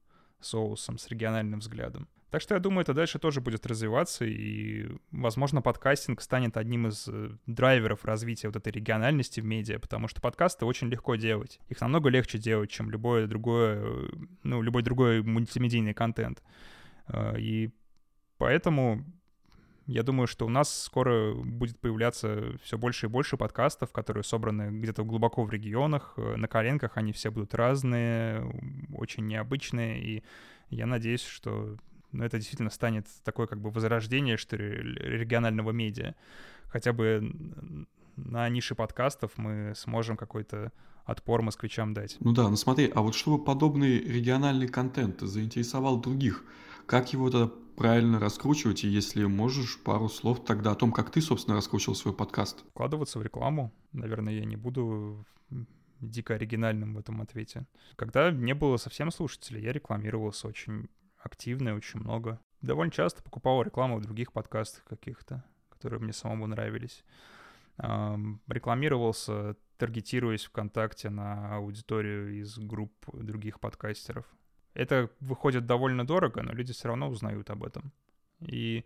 соусом, 0.40 0.99
с 0.99 1.09
региональным 1.09 1.61
взглядом. 1.61 2.09
Так 2.33 2.40
что 2.40 2.55
я 2.55 2.61
думаю, 2.61 2.81
это 2.81 2.95
дальше 2.95 3.18
тоже 3.18 3.42
будет 3.42 3.66
развиваться, 3.66 4.25
и, 4.25 4.88
возможно, 5.11 5.61
подкастинг 5.61 6.23
станет 6.23 6.57
одним 6.57 6.87
из 6.87 7.07
э, 7.07 7.37
драйверов 7.47 8.07
развития 8.07 8.49
вот 8.49 8.57
этой 8.57 8.73
региональности 8.73 9.40
в 9.40 9.45
медиа, 9.45 9.79
потому 9.79 10.09
что 10.09 10.23
подкасты 10.23 10.64
очень 10.64 10.88
легко 10.88 11.16
делать. 11.16 11.61
Их 11.68 11.79
намного 11.83 12.09
легче 12.09 12.38
делать, 12.38 12.71
чем 12.71 12.90
любое 12.90 13.27
другое, 13.27 13.83
э, 13.85 14.09
ну, 14.45 14.62
любой 14.62 14.83
другой 14.83 15.23
мультимедийный 15.23 15.92
контент. 15.92 16.42
Э, 17.09 17.38
и 17.38 17.71
поэтому 18.38 19.05
я 19.87 20.03
думаю, 20.03 20.27
что 20.27 20.47
у 20.47 20.49
нас 20.49 20.83
скоро 20.83 21.35
будет 21.35 21.79
появляться 21.79 22.57
все 22.62 22.79
больше 22.79 23.07
и 23.07 23.09
больше 23.09 23.37
подкастов, 23.37 23.92
которые 23.92 24.25
собраны 24.25 24.71
где-то 24.71 25.05
глубоко 25.05 25.45
в 25.45 25.51
регионах. 25.51 26.14
На 26.16 26.47
коленках 26.49 26.97
они 26.97 27.12
все 27.12 27.31
будут 27.31 27.55
разные, 27.55 28.45
очень 28.95 29.27
необычные. 29.27 30.03
И 30.03 30.23
я 30.71 30.87
надеюсь, 30.87 31.25
что 31.25 31.77
но 32.12 32.25
это 32.25 32.37
действительно 32.37 32.71
станет 32.71 33.07
такое 33.25 33.47
как 33.47 33.61
бы 33.61 33.71
возрождение, 33.71 34.37
что 34.37 34.57
ли, 34.57 34.68
регионального 34.68 35.71
медиа. 35.71 36.14
Хотя 36.68 36.92
бы 36.92 37.33
на 38.16 38.49
нише 38.49 38.75
подкастов 38.75 39.33
мы 39.37 39.73
сможем 39.75 40.16
какой-то 40.16 40.73
отпор 41.05 41.42
москвичам 41.42 41.95
дать. 41.95 42.16
Ну 42.21 42.33
да, 42.33 42.49
ну 42.49 42.57
смотри, 42.57 42.92
а 42.95 43.01
вот 43.01 43.14
чтобы 43.14 43.42
подобный 43.42 43.99
региональный 43.99 44.68
контент 44.68 45.21
заинтересовал 45.21 46.01
других, 46.01 46.45
как 46.87 47.12
его 47.12 47.31
тогда 47.31 47.53
правильно 47.77 48.19
раскручивать, 48.19 48.85
и 48.85 48.89
если 48.89 49.25
можешь, 49.25 49.83
пару 49.83 50.09
слов 50.09 50.45
тогда 50.45 50.73
о 50.73 50.75
том, 50.75 50.93
как 50.93 51.11
ты, 51.11 51.21
собственно, 51.21 51.57
раскручивал 51.57 51.95
свой 51.95 52.15
подкаст. 52.15 52.65
Вкладываться 52.71 53.19
в 53.19 53.23
рекламу. 53.23 53.73
Наверное, 53.93 54.35
я 54.35 54.45
не 54.45 54.57
буду 54.57 55.25
дико 56.01 56.35
оригинальным 56.35 56.95
в 56.95 56.99
этом 56.99 57.21
ответе. 57.21 57.67
Когда 57.97 58.31
не 58.31 58.55
было 58.55 58.77
совсем 58.77 59.11
слушателей, 59.11 59.63
я 59.63 59.73
рекламировался 59.73 60.49
очень 60.49 60.89
активная, 61.19 61.75
очень 61.75 62.01
много. 62.01 62.41
Довольно 62.61 62.93
часто 62.93 63.23
покупал 63.23 63.63
рекламу 63.63 63.99
в 63.99 64.03
других 64.03 64.33
подкастах 64.33 64.85
каких-то, 64.85 65.45
которые 65.69 66.01
мне 66.01 66.13
самому 66.13 66.47
нравились. 66.47 67.05
Рекламировался, 67.79 69.57
таргетируясь 69.79 70.45
ВКонтакте 70.45 71.09
на 71.11 71.57
аудиторию 71.57 72.41
из 72.41 72.59
групп 72.59 72.93
других 73.13 73.61
подкастеров. 73.61 74.27
Это 74.75 75.11
выходит 75.21 75.67
довольно 75.67 76.07
дорого, 76.07 76.43
но 76.43 76.53
люди 76.53 76.73
все 76.73 76.89
равно 76.89 77.09
узнают 77.09 77.51
об 77.51 77.65
этом. 77.65 77.93
И 78.41 78.85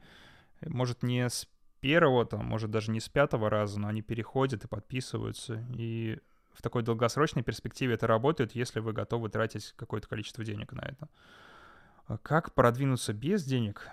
может 0.64 1.02
не 1.02 1.28
с 1.28 1.48
первого, 1.80 2.26
там, 2.26 2.44
может 2.44 2.70
даже 2.70 2.90
не 2.90 3.00
с 3.00 3.08
пятого 3.08 3.50
раза, 3.50 3.78
но 3.78 3.88
они 3.88 4.02
переходят 4.02 4.64
и 4.64 4.68
подписываются. 4.68 5.64
И 5.74 6.18
в 6.52 6.62
такой 6.62 6.82
долгосрочной 6.82 7.42
перспективе 7.42 7.94
это 7.94 8.06
работает, 8.06 8.54
если 8.54 8.80
вы 8.80 8.92
готовы 8.92 9.28
тратить 9.28 9.72
какое-то 9.76 10.08
количество 10.08 10.42
денег 10.44 10.72
на 10.72 10.80
это. 10.80 11.08
А 12.06 12.18
как 12.18 12.54
продвинуться 12.54 13.12
без 13.12 13.44
денег? 13.44 13.88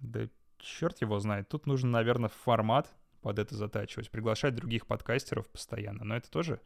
Да 0.00 0.28
черт 0.58 1.00
его 1.00 1.18
знает. 1.18 1.48
Тут 1.48 1.66
нужно, 1.66 1.90
наверное, 1.90 2.28
формат 2.28 2.94
под 3.22 3.38
это 3.38 3.56
затачивать, 3.56 4.10
приглашать 4.10 4.54
других 4.54 4.86
подкастеров 4.86 5.48
постоянно. 5.48 6.04
Но 6.04 6.16
это 6.16 6.30
тоже 6.30 6.60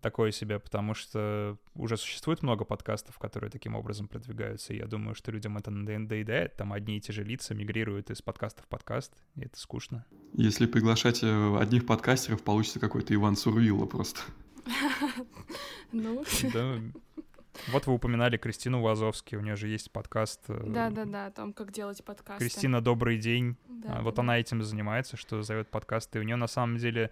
такое 0.00 0.30
себе, 0.30 0.58
потому 0.58 0.94
что 0.94 1.56
уже 1.74 1.96
существует 1.96 2.42
много 2.42 2.64
подкастов, 2.64 3.18
которые 3.18 3.50
таким 3.50 3.74
образом 3.74 4.08
продвигаются. 4.08 4.74
И 4.74 4.76
я 4.76 4.86
думаю, 4.86 5.14
что 5.14 5.32
людям 5.32 5.56
это 5.56 5.70
надоедает. 5.70 6.56
Там 6.56 6.72
одни 6.72 6.98
и 6.98 7.00
те 7.00 7.12
же 7.12 7.24
лица 7.24 7.54
мигрируют 7.54 8.10
из 8.10 8.22
подкаста 8.22 8.62
в 8.62 8.68
подкаст, 8.68 9.12
и 9.36 9.44
это 9.44 9.58
скучно. 9.58 10.04
Если 10.34 10.66
приглашать 10.66 11.22
э, 11.22 11.58
одних 11.58 11.86
подкастеров, 11.86 12.42
получится 12.42 12.78
какой-то 12.78 13.14
Иван 13.14 13.36
Сурвилла 13.36 13.86
просто. 13.86 14.20
Ну. 15.94 16.24
Вот 17.68 17.86
вы 17.86 17.94
упоминали 17.94 18.36
Кристину 18.36 18.80
Вазовски, 18.80 19.36
у 19.36 19.40
нее 19.40 19.56
же 19.56 19.68
есть 19.68 19.90
подкаст. 19.92 20.40
Э, 20.48 20.62
Да-да-да, 20.66 21.26
о 21.26 21.30
том, 21.30 21.52
как 21.52 21.70
делать 21.72 22.02
подкасты. 22.04 22.44
Кристина, 22.44 22.80
добрый 22.80 23.18
день. 23.18 23.56
Да, 23.68 24.00
вот 24.02 24.14
да, 24.16 24.22
она 24.22 24.38
этим 24.38 24.62
занимается, 24.62 25.16
что 25.16 25.42
зовет 25.42 25.68
подкасты. 25.68 26.18
И 26.18 26.20
у 26.22 26.24
нее 26.24 26.36
на 26.36 26.46
самом 26.46 26.78
деле 26.78 27.10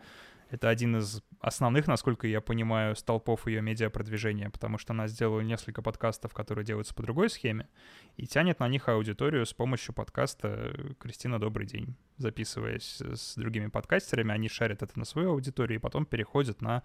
Это 0.50 0.68
один 0.68 0.96
из 0.96 1.22
основных, 1.40 1.86
насколько 1.86 2.26
я 2.26 2.40
понимаю, 2.40 2.96
столпов 2.96 3.46
ее 3.46 3.62
медиапродвижения, 3.62 4.50
потому 4.50 4.78
что 4.78 4.92
она 4.92 5.06
сделала 5.06 5.40
несколько 5.40 5.80
подкастов, 5.80 6.34
которые 6.34 6.64
делаются 6.64 6.92
по 6.92 7.02
другой 7.02 7.30
схеме, 7.30 7.68
и 8.16 8.26
тянет 8.26 8.58
на 8.58 8.68
них 8.68 8.88
аудиторию 8.88 9.46
с 9.46 9.54
помощью 9.54 9.94
подкаста 9.94 10.94
«Кристина, 10.98 11.38
добрый 11.38 11.66
день». 11.66 11.94
Записываясь 12.16 13.00
с 13.00 13.36
другими 13.36 13.68
подкастерами, 13.68 14.34
они 14.34 14.48
шарят 14.48 14.82
это 14.82 14.98
на 14.98 15.04
свою 15.04 15.30
аудиторию 15.30 15.78
и 15.78 15.80
потом 15.80 16.04
переходят 16.04 16.60
на 16.60 16.82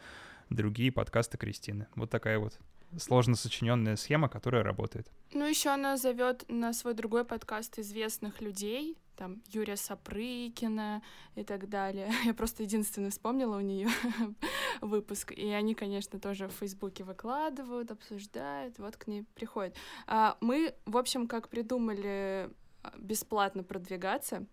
другие 0.52 0.92
подкасты 0.92 1.38
Кристины. 1.38 1.88
Вот 1.96 2.12
такая 2.12 2.38
вот 2.38 2.60
сложно 2.98 3.36
сочиненная 3.36 3.96
схема, 3.96 4.30
которая 4.30 4.64
работает. 4.64 5.12
Ну, 5.34 5.46
еще 5.46 5.70
она 5.70 5.98
зовет 5.98 6.46
на 6.48 6.74
свой 6.74 6.94
другой 6.94 7.26
подкаст 7.26 7.80
известных 7.80 8.42
людей, 8.42 8.98
там 9.16 9.42
Юрия 9.48 9.76
Сапрыкина 9.76 11.02
и 11.36 11.44
так 11.44 11.70
далее. 11.70 12.12
Я 12.26 12.34
просто 12.34 12.64
единственное 12.64 13.12
вспомнила 13.12 13.58
у 13.58 13.62
нее 13.62 13.90
выпуск. 14.82 15.32
И 15.32 15.48
они, 15.50 15.76
конечно, 15.76 16.20
тоже 16.20 16.48
в 16.48 16.54
Фейсбуке 16.54 17.04
выкладывают, 17.04 17.92
обсуждают, 17.92 18.78
вот 18.80 18.98
к 18.98 19.08
ней 19.08 19.24
приходят. 19.36 19.76
А 20.08 20.38
мы, 20.42 20.76
в 20.86 20.98
общем, 20.98 21.28
как 21.28 21.50
придумали 21.50 22.50
бесплатно 22.98 23.64
продвигаться. 23.64 24.46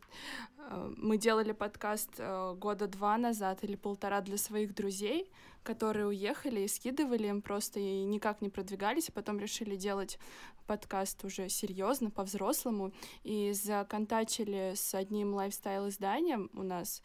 А, 0.59 0.92
мы 0.97 1.18
делали 1.18 1.53
подкаст 1.53 2.11
а, 2.18 2.55
года 2.55 2.87
два 2.87 3.18
назад 3.18 3.64
или 3.64 3.77
полтора 3.77 4.21
для 4.21 4.38
своих 4.38 4.75
друзей, 4.75 5.31
которые 5.62 6.07
уехали 6.07 6.61
и 6.61 6.68
скидывали 6.68 7.29
им 7.29 7.40
просто 7.40 7.79
и 7.79 8.05
никак 8.05 8.40
не 8.40 8.49
продвигались, 8.49 9.09
а 9.09 9.12
потом 9.12 9.38
решили 9.38 9.77
делать 9.77 10.18
подкаст 10.66 11.25
уже 11.25 11.49
серьезно, 11.49 12.11
по-взрослому, 12.11 12.92
и 13.23 13.53
законтачили 13.53 14.73
с 14.75 14.95
одним 14.95 15.35
лайфстайл-изданием 15.35 16.51
у 16.55 16.62
нас, 16.62 17.03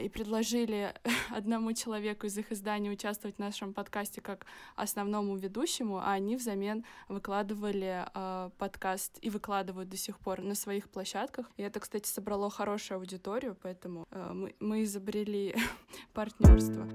и 0.00 0.08
предложили 0.08 0.94
одному 1.30 1.72
человеку 1.72 2.26
из 2.26 2.36
их 2.36 2.52
издания 2.52 2.90
участвовать 2.90 3.36
в 3.36 3.38
нашем 3.38 3.72
подкасте 3.72 4.20
как 4.20 4.46
основному 4.76 5.36
ведущему, 5.36 5.98
а 5.98 6.12
они 6.12 6.36
взамен 6.36 6.84
выкладывали 7.08 8.06
подкаст 8.58 9.18
и 9.22 9.30
выкладывают 9.30 9.88
до 9.88 9.96
сих 9.96 10.18
пор 10.18 10.39
на 10.40 10.54
своих 10.54 10.88
площадках. 10.88 11.50
И 11.56 11.62
это, 11.62 11.80
кстати, 11.80 12.08
собрало 12.08 12.50
хорошую 12.50 12.98
аудиторию, 12.98 13.56
поэтому 13.62 14.06
мы, 14.10 14.54
мы 14.60 14.82
изобрели 14.82 15.54
партнерство. 16.12 16.86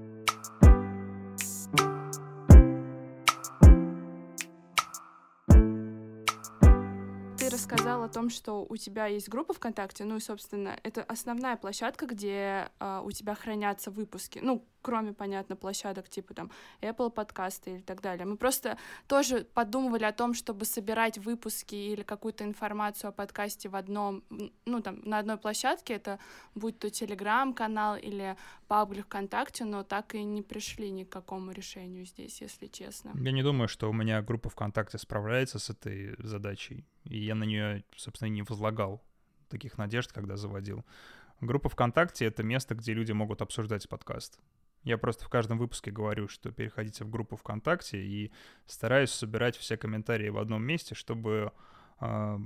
рассказал 7.56 8.02
о 8.02 8.08
том, 8.08 8.30
что 8.30 8.66
у 8.68 8.76
тебя 8.76 9.06
есть 9.06 9.28
группа 9.28 9.54
ВКонтакте, 9.54 10.04
ну 10.04 10.16
и, 10.16 10.20
собственно, 10.20 10.78
это 10.82 11.02
основная 11.02 11.56
площадка, 11.56 12.06
где 12.06 12.70
э, 12.78 13.00
у 13.02 13.10
тебя 13.10 13.34
хранятся 13.34 13.90
выпуски. 13.90 14.40
Ну, 14.42 14.64
кроме, 14.86 15.12
понятно, 15.12 15.56
площадок 15.56 16.08
типа 16.08 16.32
там 16.32 16.50
Apple 16.80 17.10
подкасты 17.10 17.78
и 17.78 17.80
так 17.80 18.00
далее. 18.00 18.24
Мы 18.24 18.36
просто 18.36 18.78
тоже 19.08 19.44
подумывали 19.52 20.04
о 20.04 20.12
том, 20.12 20.32
чтобы 20.32 20.64
собирать 20.64 21.18
выпуски 21.18 21.74
или 21.74 22.02
какую-то 22.02 22.44
информацию 22.44 23.08
о 23.08 23.12
подкасте 23.12 23.68
в 23.68 23.74
одном, 23.74 24.22
ну 24.64 24.80
там 24.80 25.00
на 25.04 25.18
одной 25.18 25.38
площадке, 25.38 25.94
это 25.94 26.20
будь 26.54 26.78
то 26.78 26.86
Telegram-канал 26.86 27.96
или 27.96 28.36
паблик 28.68 29.06
ВКонтакте, 29.06 29.64
но 29.64 29.82
так 29.82 30.14
и 30.14 30.22
не 30.22 30.42
пришли 30.42 30.90
ни 30.90 31.02
к 31.02 31.08
какому 31.08 31.50
решению 31.50 32.06
здесь, 32.06 32.40
если 32.40 32.68
честно. 32.68 33.10
Я 33.14 33.32
не 33.32 33.42
думаю, 33.42 33.66
что 33.66 33.90
у 33.90 33.92
меня 33.92 34.22
группа 34.22 34.50
ВКонтакте 34.50 34.98
справляется 34.98 35.58
с 35.58 35.68
этой 35.68 36.14
задачей, 36.18 36.86
и 37.02 37.18
я 37.18 37.34
на 37.34 37.44
нее, 37.44 37.82
собственно, 37.96 38.28
не 38.28 38.42
возлагал 38.42 39.02
таких 39.48 39.78
надежд, 39.78 40.12
когда 40.12 40.36
заводил. 40.36 40.84
Группа 41.40 41.68
ВКонтакте— 41.68 42.24
это 42.26 42.44
место, 42.44 42.76
где 42.76 42.94
люди 42.94 43.12
могут 43.12 43.42
обсуждать 43.42 43.88
подкаст. 43.88 44.38
Я 44.86 44.98
просто 44.98 45.24
в 45.24 45.28
каждом 45.28 45.58
выпуске 45.58 45.90
говорю, 45.90 46.28
что 46.28 46.52
переходите 46.52 47.02
в 47.02 47.10
группу 47.10 47.34
ВКонтакте 47.34 47.98
и 47.98 48.30
стараюсь 48.66 49.10
собирать 49.10 49.56
все 49.56 49.76
комментарии 49.76 50.28
в 50.28 50.38
одном 50.38 50.62
месте, 50.62 50.94
чтобы 50.94 51.50
э, 52.00 52.38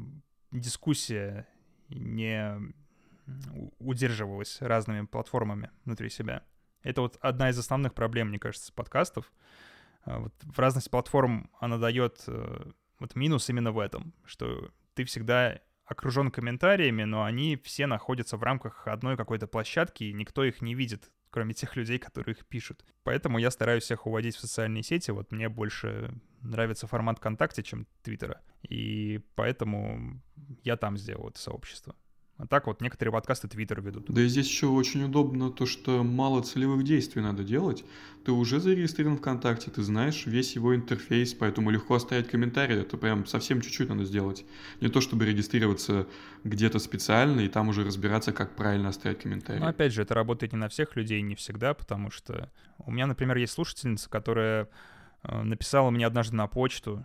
дискуссия 0.50 1.46
не 1.90 2.72
удерживалась 3.78 4.62
разными 4.62 5.04
платформами 5.04 5.70
внутри 5.84 6.08
себя. 6.08 6.42
Это 6.82 7.02
вот 7.02 7.18
одна 7.20 7.50
из 7.50 7.58
основных 7.58 7.92
проблем, 7.92 8.28
мне 8.28 8.38
кажется, 8.38 8.72
подкастов. 8.72 9.30
А, 10.04 10.20
вот 10.20 10.32
в 10.40 10.58
разность 10.58 10.90
платформ 10.90 11.50
она 11.60 11.76
дает 11.76 12.24
э, 12.26 12.70
вот 13.00 13.16
минус 13.16 13.50
именно 13.50 13.70
в 13.70 13.78
этом, 13.78 14.14
что 14.24 14.70
ты 14.94 15.04
всегда 15.04 15.60
окружен 15.84 16.30
комментариями, 16.30 17.02
но 17.02 17.22
они 17.22 17.56
все 17.62 17.86
находятся 17.86 18.38
в 18.38 18.42
рамках 18.42 18.88
одной 18.88 19.18
какой-то 19.18 19.46
площадки, 19.46 20.04
и 20.04 20.14
никто 20.14 20.42
их 20.42 20.62
не 20.62 20.74
видит 20.74 21.10
кроме 21.30 21.54
тех 21.54 21.76
людей, 21.76 21.98
которые 21.98 22.34
их 22.34 22.46
пишут. 22.46 22.84
Поэтому 23.02 23.38
я 23.38 23.50
стараюсь 23.50 23.84
всех 23.84 24.06
уводить 24.06 24.36
в 24.36 24.40
социальные 24.40 24.82
сети. 24.82 25.10
Вот 25.10 25.32
мне 25.32 25.48
больше 25.48 26.12
нравится 26.42 26.86
формат 26.86 27.18
ВКонтакте, 27.18 27.62
чем 27.62 27.86
Твиттера. 28.02 28.42
И 28.62 29.20
поэтому 29.34 30.20
я 30.64 30.76
там 30.76 30.96
сделал 30.96 31.28
это 31.28 31.38
сообщество. 31.38 31.94
А 32.40 32.46
так 32.46 32.66
вот 32.66 32.80
некоторые 32.80 33.12
подкасты 33.12 33.48
Твиттер 33.48 33.82
ведут. 33.82 34.06
Да 34.08 34.22
и 34.22 34.26
здесь 34.26 34.48
еще 34.48 34.68
очень 34.68 35.04
удобно 35.04 35.50
то, 35.50 35.66
что 35.66 36.02
мало 36.02 36.42
целевых 36.42 36.84
действий 36.84 37.20
надо 37.20 37.44
делать. 37.44 37.84
Ты 38.24 38.32
уже 38.32 38.60
зарегистрирован 38.60 39.18
ВКонтакте, 39.18 39.70
ты 39.70 39.82
знаешь 39.82 40.24
весь 40.24 40.54
его 40.54 40.74
интерфейс, 40.74 41.34
поэтому 41.34 41.68
легко 41.68 41.96
оставить 41.96 42.28
комментарий. 42.28 42.80
Это 42.80 42.96
прям 42.96 43.26
совсем 43.26 43.60
чуть-чуть 43.60 43.90
надо 43.90 44.04
сделать. 44.04 44.46
Не 44.80 44.88
то, 44.88 45.02
чтобы 45.02 45.26
регистрироваться 45.26 46.06
где-то 46.44 46.78
специально 46.78 47.40
и 47.40 47.48
там 47.48 47.68
уже 47.68 47.84
разбираться, 47.84 48.32
как 48.32 48.56
правильно 48.56 48.88
оставить 48.88 49.18
комментарий. 49.18 49.60
Но 49.60 49.68
опять 49.68 49.92
же, 49.92 50.00
это 50.00 50.14
работает 50.14 50.54
не 50.54 50.58
на 50.58 50.70
всех 50.70 50.96
людей, 50.96 51.20
не 51.20 51.34
всегда, 51.34 51.74
потому 51.74 52.10
что 52.10 52.50
у 52.78 52.90
меня, 52.90 53.06
например, 53.06 53.36
есть 53.36 53.52
слушательница, 53.52 54.08
которая 54.08 54.68
э, 55.24 55.42
написала 55.42 55.90
мне 55.90 56.06
однажды 56.06 56.36
на 56.36 56.46
почту, 56.46 57.04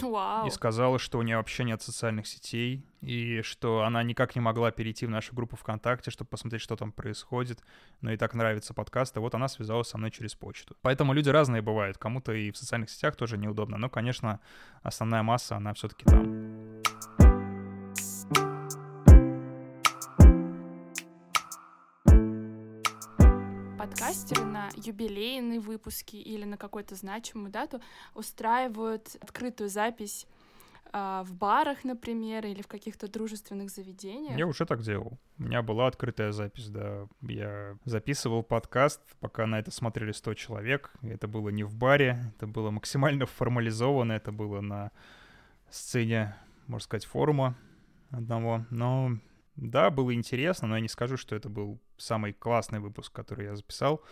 Вау. 0.00 0.46
И 0.46 0.50
сказала, 0.50 0.98
что 0.98 1.18
у 1.18 1.22
нее 1.22 1.36
вообще 1.36 1.64
нет 1.64 1.82
социальных 1.82 2.26
сетей, 2.26 2.84
и 3.00 3.42
что 3.42 3.82
она 3.82 4.02
никак 4.02 4.34
не 4.34 4.40
могла 4.40 4.70
перейти 4.70 5.06
в 5.06 5.10
нашу 5.10 5.34
группу 5.34 5.56
ВКонтакте, 5.56 6.10
чтобы 6.10 6.28
посмотреть, 6.28 6.62
что 6.62 6.76
там 6.76 6.92
происходит, 6.92 7.60
но 8.00 8.12
и 8.12 8.16
так 8.16 8.34
нравится 8.34 8.74
подкаст, 8.74 9.16
и 9.16 9.20
вот 9.20 9.34
она 9.34 9.48
связалась 9.48 9.88
со 9.88 9.98
мной 9.98 10.10
через 10.10 10.34
почту. 10.34 10.76
Поэтому 10.82 11.12
люди 11.12 11.28
разные 11.28 11.62
бывают, 11.62 11.98
кому-то 11.98 12.32
и 12.32 12.50
в 12.50 12.56
социальных 12.56 12.90
сетях 12.90 13.16
тоже 13.16 13.36
неудобно, 13.36 13.76
но, 13.76 13.88
конечно, 13.90 14.40
основная 14.82 15.22
масса, 15.22 15.56
она 15.56 15.74
все-таки 15.74 16.04
там. 16.04 16.51
Подкастеры 23.82 24.44
на 24.44 24.68
юбилейные 24.76 25.58
выпуски 25.58 26.14
или 26.14 26.44
на 26.44 26.56
какую-то 26.56 26.94
значимую 26.94 27.50
дату 27.50 27.80
устраивают 28.14 29.16
открытую 29.20 29.68
запись 29.70 30.28
а, 30.92 31.24
в 31.24 31.34
барах, 31.34 31.82
например, 31.82 32.46
или 32.46 32.62
в 32.62 32.68
каких-то 32.68 33.10
дружественных 33.10 33.70
заведениях. 33.70 34.38
Я 34.38 34.46
уже 34.46 34.66
так 34.66 34.82
делал. 34.82 35.18
У 35.36 35.42
меня 35.42 35.62
была 35.62 35.88
открытая 35.88 36.30
запись, 36.30 36.68
да. 36.68 37.08
Я 37.22 37.76
записывал 37.84 38.44
подкаст, 38.44 39.00
пока 39.18 39.46
на 39.46 39.58
это 39.58 39.72
смотрели 39.72 40.12
100 40.12 40.34
человек. 40.34 40.92
Это 41.02 41.26
было 41.26 41.48
не 41.48 41.64
в 41.64 41.74
баре, 41.74 42.32
это 42.36 42.46
было 42.46 42.70
максимально 42.70 43.26
формализовано, 43.26 44.12
это 44.12 44.30
было 44.30 44.60
на 44.60 44.92
сцене, 45.70 46.36
можно 46.68 46.84
сказать, 46.84 47.04
форума 47.04 47.56
одного. 48.12 48.64
Но 48.70 49.18
да, 49.56 49.90
было 49.90 50.14
интересно, 50.14 50.68
но 50.68 50.76
я 50.76 50.80
не 50.80 50.88
скажу, 50.88 51.16
что 51.16 51.36
это 51.36 51.48
был 51.48 51.80
самый 51.96 52.32
классный 52.32 52.80
выпуск, 52.80 53.12
который 53.12 53.46
я 53.46 53.56
записал. 53.56 54.02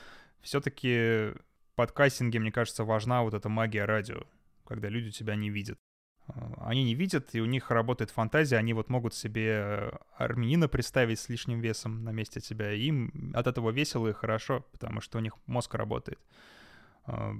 Все-таки 0.40 1.32
подкастинге, 1.80 2.40
мне 2.40 2.52
кажется, 2.52 2.84
важна 2.84 3.22
вот 3.22 3.32
эта 3.32 3.48
магия 3.48 3.86
радио, 3.86 4.24
когда 4.66 4.88
люди 4.90 5.10
тебя 5.10 5.34
не 5.34 5.48
видят. 5.48 5.78
А, 6.26 6.66
они 6.66 6.84
не 6.84 6.94
видят, 6.94 7.34
и 7.34 7.40
у 7.40 7.46
них 7.46 7.70
работает 7.70 8.10
фантазия, 8.10 8.58
они 8.58 8.74
вот 8.74 8.90
могут 8.90 9.14
себе 9.14 9.98
армянина 10.16 10.68
представить 10.68 11.18
с 11.18 11.30
лишним 11.30 11.60
весом 11.60 12.04
на 12.04 12.10
месте 12.10 12.40
тебя, 12.40 12.70
и 12.72 12.82
им 12.82 13.32
от 13.34 13.46
этого 13.46 13.70
весело 13.70 14.08
и 14.08 14.12
хорошо, 14.12 14.66
потому 14.72 15.00
что 15.00 15.16
у 15.16 15.22
них 15.22 15.34
мозг 15.46 15.74
работает. 15.74 16.20
А, 17.04 17.32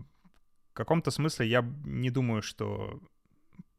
в 0.71 0.73
каком-то 0.73 1.11
смысле 1.11 1.47
я 1.47 1.63
не 1.85 2.11
думаю, 2.11 2.41
что 2.41 2.99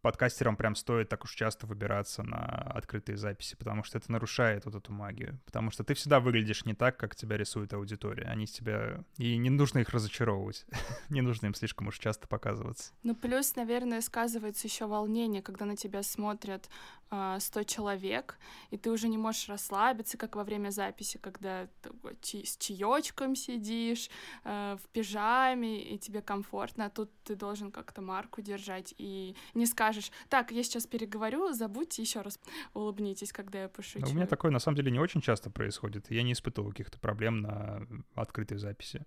подкастерам 0.01 0.55
прям 0.55 0.75
стоит 0.75 1.09
так 1.09 1.23
уж 1.23 1.33
часто 1.33 1.67
выбираться 1.67 2.23
на 2.23 2.37
открытые 2.75 3.17
записи, 3.17 3.55
потому 3.55 3.83
что 3.83 3.97
это 3.97 4.11
нарушает 4.11 4.65
вот 4.65 4.75
эту 4.75 4.91
магию. 4.91 5.39
Потому 5.45 5.71
что 5.71 5.83
ты 5.83 5.93
всегда 5.93 6.19
выглядишь 6.19 6.65
не 6.65 6.73
так, 6.73 6.97
как 6.97 7.15
тебя 7.15 7.37
рисует 7.37 7.73
аудитория. 7.73 8.25
Они 8.25 8.47
тебя... 8.47 9.03
И 9.17 9.37
не 9.37 9.49
нужно 9.49 9.79
их 9.79 9.89
разочаровывать. 9.89 10.65
не 11.09 11.21
нужно 11.21 11.47
им 11.47 11.53
слишком 11.53 11.87
уж 11.87 11.99
часто 11.99 12.27
показываться. 12.27 12.93
Ну, 13.03 13.15
плюс, 13.15 13.55
наверное, 13.55 14.01
сказывается 14.01 14.67
еще 14.67 14.87
волнение, 14.87 15.41
когда 15.41 15.65
на 15.65 15.75
тебя 15.75 16.03
смотрят 16.03 16.69
100 17.11 17.59
а, 17.59 17.63
человек, 17.65 18.37
и 18.69 18.77
ты 18.77 18.89
уже 18.89 19.09
не 19.09 19.17
можешь 19.17 19.49
расслабиться, 19.49 20.17
как 20.17 20.37
во 20.37 20.45
время 20.45 20.69
записи, 20.69 21.17
когда 21.17 21.67
ты 21.81 22.45
с 22.45 22.55
чаечком 22.55 23.35
сидишь, 23.35 24.09
э, 24.45 24.77
в 24.81 24.87
пижаме, 24.89 25.83
и 25.83 25.97
тебе 25.97 26.21
комфортно, 26.21 26.85
а 26.85 26.89
тут 26.89 27.11
ты 27.25 27.35
должен 27.35 27.71
как-то 27.71 28.01
марку 28.01 28.41
держать, 28.41 28.93
и 28.97 29.35
не 29.53 29.65
скажешь 29.65 29.90
скажешь, 29.91 30.11
так, 30.29 30.51
я 30.51 30.63
сейчас 30.63 30.87
переговорю, 30.87 31.53
забудьте 31.53 32.01
еще 32.01 32.21
раз, 32.21 32.39
улыбнитесь, 32.73 33.31
когда 33.31 33.63
я 33.63 33.69
пошучу. 33.69 34.07
у 34.09 34.13
меня 34.13 34.27
такое 34.27 34.51
на 34.51 34.59
самом 34.59 34.77
деле 34.77 34.91
не 34.91 34.99
очень 34.99 35.21
часто 35.21 35.49
происходит. 35.49 36.09
Я 36.09 36.23
не 36.23 36.33
испытывал 36.33 36.69
каких-то 36.69 36.99
проблем 36.99 37.41
на 37.41 37.85
открытой 38.15 38.57
записи. 38.57 39.05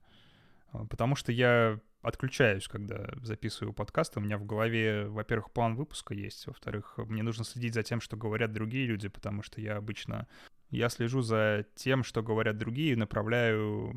А, 0.73 0.85
потому 0.87 1.17
что 1.17 1.33
я 1.33 1.81
отключаюсь, 2.03 2.69
когда 2.69 3.09
записываю 3.23 3.73
подкаст. 3.73 4.17
У 4.17 4.21
меня 4.21 4.37
в 4.37 4.45
голове, 4.45 5.07
во-первых, 5.09 5.51
план 5.53 5.75
выпуска 5.75 6.13
есть, 6.13 6.47
во-вторых, 6.47 6.99
мне 6.99 7.23
нужно 7.23 7.45
следить 7.45 7.75
за 7.75 7.83
тем, 7.83 8.01
что 8.01 8.17
говорят 8.17 8.53
другие 8.53 8.87
люди, 8.87 9.09
потому 9.09 9.43
что 9.43 9.61
я 9.61 9.77
обычно... 9.77 10.27
Я 10.71 10.89
слежу 10.89 11.23
за 11.23 11.67
тем, 11.77 12.03
что 12.05 12.23
говорят 12.23 12.59
другие, 12.59 12.93
и 12.93 12.97
направляю 12.97 13.95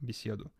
беседу. 0.00 0.52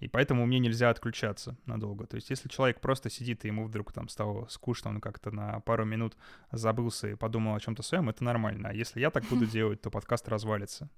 И 0.00 0.08
поэтому 0.08 0.46
мне 0.46 0.58
нельзя 0.58 0.90
отключаться 0.90 1.56
надолго. 1.66 2.06
То 2.06 2.16
есть 2.16 2.30
если 2.30 2.48
человек 2.48 2.80
просто 2.80 3.10
сидит, 3.10 3.44
и 3.44 3.48
ему 3.48 3.66
вдруг 3.66 3.92
там 3.92 4.08
стало 4.08 4.46
скучно, 4.48 4.90
он 4.90 5.00
как-то 5.00 5.30
на 5.30 5.60
пару 5.60 5.84
минут 5.84 6.16
забылся 6.50 7.08
и 7.08 7.14
подумал 7.14 7.54
о 7.54 7.60
чем-то 7.60 7.82
своем, 7.82 8.08
это 8.08 8.24
нормально. 8.24 8.70
А 8.70 8.72
если 8.72 9.00
я 9.00 9.10
так 9.10 9.24
буду 9.24 9.46
делать, 9.46 9.82
то 9.82 9.90
подкаст 9.90 10.28
развалится. 10.28 10.90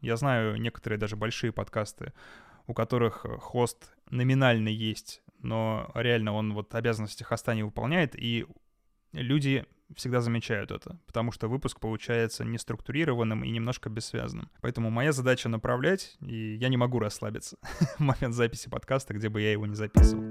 Я 0.00 0.16
знаю 0.16 0.56
некоторые 0.56 0.98
даже 0.98 1.16
большие 1.16 1.52
подкасты, 1.52 2.12
у 2.66 2.74
которых 2.74 3.26
хост 3.40 3.92
номинально 4.10 4.68
есть, 4.68 5.22
но 5.40 5.90
реально 5.94 6.32
он 6.32 6.54
вот 6.54 6.74
обязанности 6.74 7.24
хоста 7.24 7.54
не 7.54 7.64
выполняет, 7.64 8.14
и 8.16 8.46
люди 9.12 9.66
всегда 9.96 10.20
замечают 10.20 10.70
это, 10.70 10.98
потому 11.06 11.32
что 11.32 11.48
выпуск 11.48 11.80
получается 11.80 12.44
неструктурированным 12.44 13.44
и 13.44 13.50
немножко 13.50 13.90
бессвязным. 13.90 14.50
Поэтому 14.60 14.90
моя 14.90 15.12
задача 15.12 15.48
направлять, 15.48 16.16
и 16.20 16.54
я 16.54 16.68
не 16.68 16.76
могу 16.76 16.98
расслабиться 16.98 17.56
в 17.96 17.98
момент 18.00 18.34
записи 18.34 18.68
подкаста, 18.68 19.14
где 19.14 19.28
бы 19.28 19.40
я 19.40 19.52
его 19.52 19.66
не 19.66 19.74
записывал. 19.74 20.24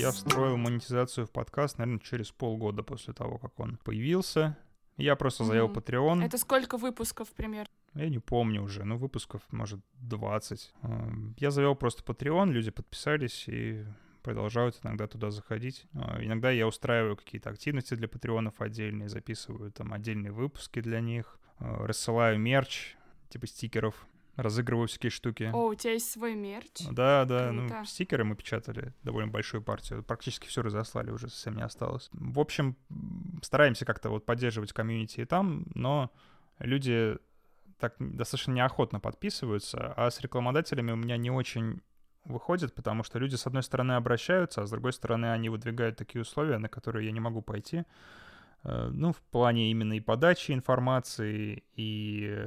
Я 0.00 0.12
встроил 0.12 0.56
монетизацию 0.56 1.26
в 1.26 1.30
подкаст, 1.30 1.76
наверное, 1.76 2.00
через 2.00 2.30
полгода 2.30 2.82
после 2.82 3.12
того, 3.12 3.36
как 3.36 3.60
он 3.60 3.76
появился. 3.84 4.56
Я 4.96 5.14
просто 5.14 5.44
завел 5.44 5.68
mm-hmm. 5.68 5.84
Patreon. 5.84 6.24
Это 6.24 6.38
сколько 6.38 6.78
выпусков 6.78 7.28
примерно? 7.32 7.70
Я 7.94 8.08
не 8.08 8.18
помню 8.18 8.62
уже, 8.62 8.84
ну, 8.84 8.96
выпусков, 8.96 9.42
может, 9.50 9.80
20. 9.94 10.72
Эм, 10.82 11.34
я 11.38 11.50
завел 11.50 11.74
просто 11.74 12.04
Patreon, 12.04 12.50
люди 12.50 12.70
подписались 12.70 13.48
и 13.48 13.84
продолжают 14.22 14.78
иногда 14.84 15.06
туда 15.06 15.30
заходить. 15.30 15.86
Э, 15.94 16.22
иногда 16.24 16.50
я 16.50 16.66
устраиваю 16.66 17.16
какие-то 17.16 17.50
активности 17.50 17.94
для 17.94 18.08
патреонов 18.08 18.60
отдельные, 18.60 19.08
записываю 19.08 19.72
там 19.72 19.92
отдельные 19.92 20.32
выпуски 20.32 20.80
для 20.80 21.00
них, 21.00 21.38
э, 21.58 21.64
рассылаю 21.86 22.38
мерч, 22.38 22.96
типа 23.28 23.46
стикеров, 23.46 24.06
разыгрываю 24.36 24.88
всякие 24.88 25.10
штуки. 25.10 25.50
О, 25.52 25.66
у 25.68 25.74
тебя 25.74 25.94
есть 25.94 26.10
свой 26.10 26.34
мерч? 26.34 26.86
Да, 26.90 27.24
да, 27.24 27.50
ну, 27.52 27.62
Круто. 27.62 27.78
ну, 27.80 27.84
стикеры 27.84 28.24
мы 28.24 28.36
печатали 28.36 28.94
довольно 29.02 29.30
большую 29.30 29.62
партию, 29.62 30.02
практически 30.02 30.46
все 30.46 30.62
разослали, 30.62 31.10
уже 31.10 31.28
совсем 31.28 31.56
не 31.56 31.62
осталось. 31.62 32.08
В 32.12 32.38
общем, 32.38 32.76
стараемся 33.42 33.84
как-то 33.84 34.10
вот 34.10 34.24
поддерживать 34.24 34.72
комьюнити 34.72 35.20
и 35.20 35.24
там, 35.24 35.66
но 35.74 36.10
люди 36.58 37.18
так 37.80 37.94
достаточно 37.98 38.52
неохотно 38.52 39.00
подписываются, 39.00 39.92
а 39.96 40.10
с 40.10 40.20
рекламодателями 40.20 40.92
у 40.92 40.96
меня 40.96 41.16
не 41.16 41.30
очень 41.30 41.80
выходит, 42.24 42.74
потому 42.74 43.02
что 43.02 43.18
люди, 43.18 43.36
с 43.36 43.46
одной 43.46 43.62
стороны, 43.62 43.92
обращаются, 43.92 44.62
а 44.62 44.66
с 44.66 44.70
другой 44.70 44.92
стороны, 44.92 45.32
они 45.32 45.48
выдвигают 45.48 45.96
такие 45.96 46.22
условия, 46.22 46.58
на 46.58 46.68
которые 46.68 47.06
я 47.06 47.12
не 47.12 47.20
могу 47.20 47.42
пойти. 47.42 47.84
Э, 48.62 48.90
ну, 48.92 49.12
в 49.12 49.20
плане 49.22 49.70
именно 49.70 49.94
и 49.94 50.00
подачи 50.00 50.52
информации, 50.52 51.64
и 51.74 52.46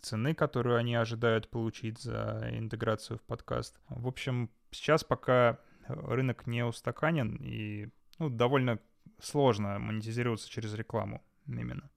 цены, 0.00 0.34
которую 0.34 0.76
они 0.76 0.94
ожидают 0.94 1.48
получить 1.48 1.98
за 1.98 2.48
интеграцию 2.52 3.18
в 3.18 3.22
подкаст. 3.22 3.80
В 3.88 4.06
общем, 4.06 4.50
сейчас 4.70 5.02
пока 5.02 5.58
рынок 5.88 6.46
не 6.46 6.64
устаканен, 6.64 7.36
и 7.40 7.88
ну, 8.18 8.28
довольно 8.28 8.78
сложно 9.20 9.78
монетизироваться 9.78 10.48
через 10.50 10.74
рекламу 10.74 11.22
именно. 11.46 11.90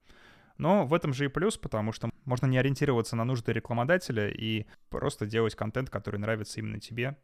Но 0.60 0.86
в 0.86 0.92
этом 0.92 1.14
же 1.14 1.24
и 1.24 1.28
плюс, 1.28 1.56
потому 1.56 1.90
что 1.90 2.10
можно 2.26 2.44
не 2.44 2.58
ориентироваться 2.58 3.16
на 3.16 3.24
нужды 3.24 3.50
рекламодателя 3.50 4.28
и 4.28 4.66
просто 4.90 5.24
делать 5.24 5.54
контент, 5.54 5.88
который 5.88 6.20
нравится 6.20 6.60
именно 6.60 6.78
тебе, 6.78 7.16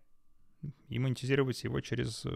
и 0.88 0.98
монетизировать 0.98 1.62
его 1.62 1.80
через 1.82 2.24
э, 2.24 2.34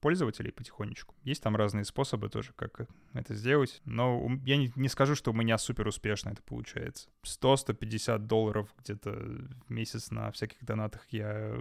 пользователей 0.00 0.50
потихонечку. 0.50 1.14
Есть 1.22 1.42
там 1.42 1.54
разные 1.54 1.84
способы 1.84 2.30
тоже, 2.30 2.54
как 2.56 2.88
это 3.12 3.34
сделать. 3.34 3.82
Но 3.84 4.26
я 4.46 4.56
не, 4.56 4.72
не 4.74 4.88
скажу, 4.88 5.14
что 5.14 5.32
у 5.32 5.34
меня 5.34 5.58
супер 5.58 5.86
успешно 5.86 6.30
это 6.30 6.42
получается. 6.42 7.10
100-150 7.26 8.18
долларов 8.20 8.74
где-то 8.78 9.10
в 9.10 9.70
месяц 9.70 10.10
на 10.10 10.30
всяких 10.30 10.64
донатах 10.64 11.06
я 11.10 11.58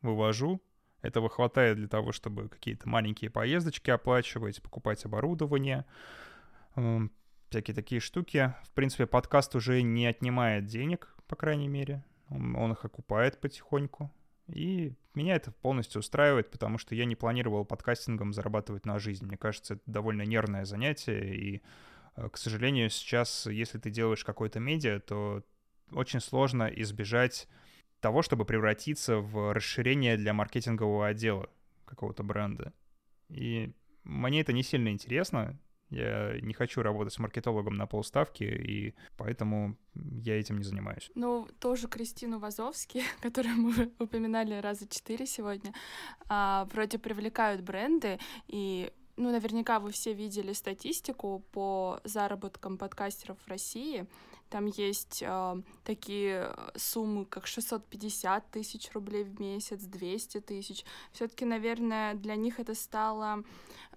вывожу. 0.00 0.62
Этого 1.02 1.28
хватает 1.28 1.76
для 1.76 1.88
того, 1.88 2.12
чтобы 2.12 2.48
какие-то 2.48 2.88
маленькие 2.88 3.30
поездочки 3.30 3.90
оплачивать, 3.90 4.62
покупать 4.62 5.04
оборудование, 5.04 5.86
всякие 7.50 7.74
такие 7.74 8.00
штуки. 8.00 8.54
В 8.64 8.70
принципе, 8.70 9.06
подкаст 9.06 9.54
уже 9.54 9.82
не 9.82 10.06
отнимает 10.06 10.66
денег, 10.66 11.14
по 11.26 11.36
крайней 11.36 11.68
мере. 11.68 12.04
Он, 12.28 12.72
их 12.72 12.84
окупает 12.84 13.40
потихоньку. 13.40 14.10
И 14.46 14.94
меня 15.14 15.34
это 15.34 15.50
полностью 15.50 15.98
устраивает, 15.98 16.50
потому 16.50 16.78
что 16.78 16.94
я 16.94 17.04
не 17.04 17.16
планировал 17.16 17.64
подкастингом 17.64 18.32
зарабатывать 18.32 18.86
на 18.86 18.98
жизнь. 18.98 19.26
Мне 19.26 19.36
кажется, 19.36 19.74
это 19.74 19.82
довольно 19.86 20.22
нервное 20.22 20.64
занятие, 20.64 21.34
и, 21.34 21.62
э, 22.16 22.28
к 22.28 22.36
сожалению, 22.36 22.88
сейчас, 22.90 23.46
если 23.46 23.78
ты 23.78 23.90
делаешь 23.90 24.24
какое-то 24.24 24.60
медиа, 24.60 25.00
то 25.00 25.42
очень 25.92 26.20
сложно 26.20 26.64
избежать 26.64 27.48
того, 28.00 28.22
чтобы 28.22 28.44
превратиться 28.44 29.18
в 29.18 29.52
расширение 29.52 30.16
для 30.16 30.32
маркетингового 30.32 31.08
отдела 31.08 31.48
какого-то 31.84 32.22
бренда. 32.22 32.72
И 33.28 33.72
мне 34.04 34.40
это 34.40 34.52
не 34.52 34.62
сильно 34.62 34.88
интересно, 34.88 35.58
я 35.90 36.38
не 36.40 36.54
хочу 36.54 36.82
работать 36.82 37.12
с 37.12 37.18
маркетологом 37.18 37.74
на 37.74 37.86
полставки, 37.86 38.44
и 38.44 38.94
поэтому 39.16 39.76
я 39.94 40.38
этим 40.38 40.58
не 40.58 40.64
занимаюсь. 40.64 41.10
Ну, 41.14 41.48
тоже 41.58 41.88
Кристину 41.88 42.38
Вазовски, 42.38 43.02
которую 43.20 43.56
мы 43.56 43.92
упоминали 43.98 44.54
раза 44.54 44.88
четыре 44.88 45.26
сегодня, 45.26 45.74
а, 46.28 46.68
вроде 46.72 46.98
привлекают 46.98 47.62
бренды, 47.62 48.18
и 48.46 48.92
ну, 49.16 49.30
наверняка 49.30 49.80
вы 49.80 49.90
все 49.90 50.14
видели 50.14 50.52
статистику 50.52 51.44
по 51.52 52.00
заработкам 52.04 52.78
подкастеров 52.78 53.38
в 53.44 53.48
России. 53.48 54.06
Там 54.50 54.66
есть 54.66 55.22
э, 55.22 55.62
такие 55.84 56.54
суммы, 56.76 57.24
как 57.24 57.46
650 57.46 58.50
тысяч 58.50 58.90
рублей 58.92 59.22
в 59.24 59.40
месяц, 59.40 59.80
200 59.82 60.40
тысяч. 60.40 60.84
Все-таки, 61.12 61.44
наверное, 61.44 62.14
для 62.14 62.34
них 62.34 62.58
это 62.58 62.74
стало 62.74 63.38
э, 63.38 63.44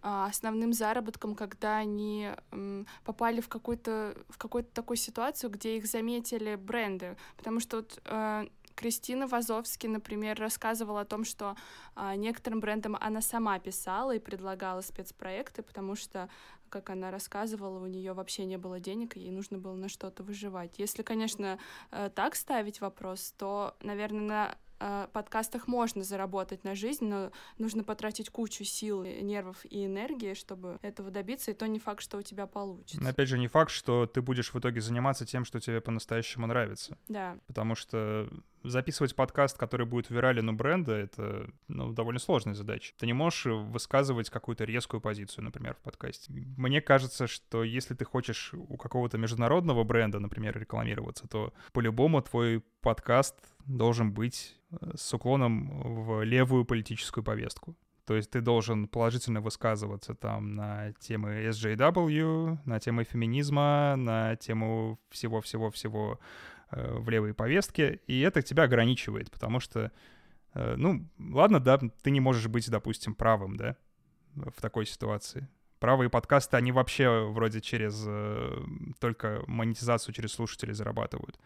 основным 0.01 0.71
заработком, 0.71 1.35
когда 1.35 1.77
они 1.77 2.29
э, 2.51 2.83
попали 3.03 3.41
в 3.41 3.49
какую-то 3.49 4.15
в 4.29 4.37
какую-то 4.37 4.69
такую 4.73 4.97
ситуацию, 4.97 5.49
где 5.49 5.77
их 5.77 5.87
заметили 5.87 6.55
бренды, 6.55 7.17
потому 7.35 7.59
что 7.59 7.77
вот 7.77 7.99
э, 8.05 8.47
Кристина 8.75 9.27
Вазовски, 9.27 9.87
например, 9.87 10.39
рассказывала 10.39 11.01
о 11.01 11.05
том, 11.05 11.23
что 11.23 11.55
а, 11.95 12.15
некоторым 12.15 12.59
брендам 12.59 12.97
она 12.99 13.21
сама 13.21 13.59
писала 13.59 14.15
и 14.15 14.19
предлагала 14.19 14.81
спецпроекты, 14.81 15.61
потому 15.61 15.95
что 15.95 16.29
как 16.73 16.89
она 16.89 17.11
рассказывала, 17.11 17.77
у 17.83 17.85
нее 17.85 18.13
вообще 18.13 18.45
не 18.45 18.57
было 18.57 18.79
денег, 18.79 19.15
и 19.15 19.19
ей 19.19 19.31
нужно 19.31 19.59
было 19.59 19.75
на 19.75 19.89
что-то 19.89 20.23
выживать. 20.23 20.79
Если, 20.79 21.03
конечно, 21.03 21.59
э, 21.91 22.09
так 22.15 22.35
ставить 22.35 22.81
вопрос, 22.81 23.35
то, 23.37 23.75
наверное, 23.83 24.21
на 24.21 24.57
э, 24.79 25.07
подкастах 25.13 25.67
можно 25.67 26.03
заработать 26.03 26.63
на 26.63 26.73
жизнь, 26.73 27.05
но 27.05 27.31
нужно 27.59 27.83
потратить 27.83 28.31
кучу 28.31 28.63
сил, 28.63 29.03
нервов 29.03 29.63
и 29.69 29.85
энергии, 29.85 30.33
чтобы 30.33 30.79
этого 30.81 31.11
добиться, 31.11 31.51
и 31.51 31.53
то 31.53 31.67
не 31.67 31.77
факт, 31.77 32.01
что 32.01 32.17
у 32.17 32.23
тебя 32.23 32.47
получится. 32.47 33.03
Но 33.03 33.09
опять 33.09 33.27
же, 33.27 33.37
не 33.37 33.47
факт, 33.47 33.69
что 33.69 34.07
ты 34.07 34.23
будешь 34.23 34.51
в 34.51 34.59
итоге 34.59 34.81
заниматься 34.81 35.27
тем, 35.27 35.45
что 35.45 35.59
тебе 35.59 35.79
по-настоящему 35.79 36.47
нравится. 36.47 36.97
Да. 37.07 37.37
Потому 37.45 37.75
что 37.75 38.27
записывать 38.63 39.15
подкаст, 39.15 39.57
который 39.57 39.85
будет 39.85 40.09
вирален 40.09 40.49
у 40.49 40.53
бренда, 40.53 40.93
это 40.93 41.49
ну, 41.67 41.91
довольно 41.91 42.19
сложная 42.19 42.53
задача. 42.53 42.93
Ты 42.97 43.05
не 43.05 43.13
можешь 43.13 43.45
высказывать 43.45 44.29
какую-то 44.29 44.63
резкую 44.63 45.01
позицию, 45.01 45.43
например, 45.43 45.75
в 45.75 45.79
подкасте. 45.79 46.31
Мне 46.31 46.81
кажется, 46.81 47.27
что 47.27 47.63
если 47.63 47.93
ты 47.93 48.05
хочешь 48.05 48.53
у 48.53 48.77
какого-то 48.77 49.17
международного 49.17 49.83
бренда, 49.83 50.19
например, 50.19 50.57
рекламироваться, 50.57 51.27
то 51.27 51.53
по-любому 51.73 52.21
твой 52.21 52.63
подкаст 52.81 53.35
должен 53.65 54.13
быть 54.13 54.55
э, 54.71 54.91
с 54.95 55.13
уклоном 55.13 56.05
в 56.05 56.23
левую 56.23 56.65
политическую 56.65 57.23
повестку. 57.23 57.75
То 58.05 58.15
есть 58.15 58.31
ты 58.31 58.41
должен 58.41 58.89
положительно 58.89 59.39
высказываться 59.39 60.13
там 60.13 60.55
на 60.55 60.91
темы 60.99 61.47
SJW, 61.47 62.57
на 62.65 62.79
темы 62.81 63.05
феминизма, 63.05 63.95
на 63.95 64.35
тему 64.35 64.99
всего-всего-всего 65.09 66.19
Э, 66.19 66.52
в 66.75 67.09
левой 67.09 67.33
повестке, 67.33 67.99
и 68.07 68.21
это 68.21 68.41
тебя 68.41 68.63
ограничивает, 68.63 69.31
потому 69.31 69.59
что, 69.59 69.91
э, 70.53 70.75
ну, 70.77 71.07
ладно, 71.19 71.59
да, 71.59 71.79
ты 72.01 72.11
не 72.11 72.19
можешь 72.19 72.47
быть, 72.47 72.69
допустим, 72.69 73.15
правым, 73.15 73.55
да, 73.57 73.75
в 74.35 74.61
такой 74.61 74.85
ситуации. 74.85 75.47
Правые 75.79 76.09
подкасты, 76.09 76.57
они 76.57 76.71
вообще 76.71 77.27
вроде 77.29 77.59
через 77.61 78.03
э, 78.07 78.63
только 78.99 79.43
монетизацию 79.47 80.13
через 80.13 80.31
слушателей 80.31 80.73
зарабатывают. 80.73 81.37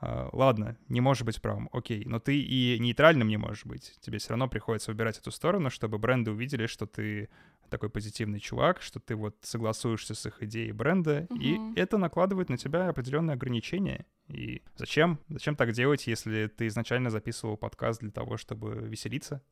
э, 0.00 0.28
ладно, 0.32 0.76
не 0.88 1.00
можешь 1.00 1.24
быть 1.24 1.40
правым, 1.40 1.68
окей, 1.72 2.04
но 2.06 2.18
ты 2.18 2.40
и 2.40 2.78
нейтральным 2.78 3.28
не 3.28 3.36
можешь 3.36 3.64
быть. 3.64 3.98
Тебе 4.00 4.18
все 4.18 4.30
равно 4.30 4.48
приходится 4.48 4.90
выбирать 4.90 5.18
эту 5.18 5.30
сторону, 5.30 5.70
чтобы 5.70 5.98
бренды 5.98 6.30
увидели, 6.30 6.66
что 6.66 6.86
ты 6.86 7.28
такой 7.72 7.90
позитивный 7.90 8.38
чувак, 8.38 8.80
что 8.82 9.00
ты 9.00 9.16
вот 9.16 9.36
согласуешься 9.40 10.14
с 10.14 10.24
их 10.26 10.42
идеей 10.42 10.72
бренда, 10.72 11.26
угу. 11.28 11.40
и 11.40 11.58
это 11.74 11.98
накладывает 11.98 12.48
на 12.48 12.56
тебя 12.56 12.88
определенные 12.88 13.34
ограничения. 13.34 14.06
И 14.28 14.62
зачем? 14.76 15.18
Зачем 15.28 15.56
так 15.56 15.72
делать, 15.72 16.06
если 16.06 16.46
ты 16.46 16.68
изначально 16.68 17.10
записывал 17.10 17.56
подкаст 17.56 18.00
для 18.00 18.10
того, 18.10 18.36
чтобы 18.36 18.74
веселиться? 18.88 19.42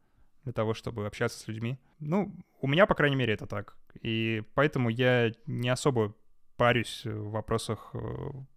для 0.45 0.53
того, 0.55 0.73
чтобы 0.73 1.07
общаться 1.07 1.39
с 1.39 1.49
людьми. 1.49 1.79
Ну, 1.99 2.35
у 2.63 2.67
меня, 2.67 2.87
по 2.87 2.95
крайней 2.95 3.17
мере, 3.17 3.35
это 3.35 3.47
так. 3.47 3.77
И 4.01 4.43
поэтому 4.55 4.89
я 4.89 5.33
не 5.47 5.69
особо 5.69 6.15
парюсь 6.57 7.05
в 7.05 7.31
вопросах 7.31 7.91
э, 7.93 7.99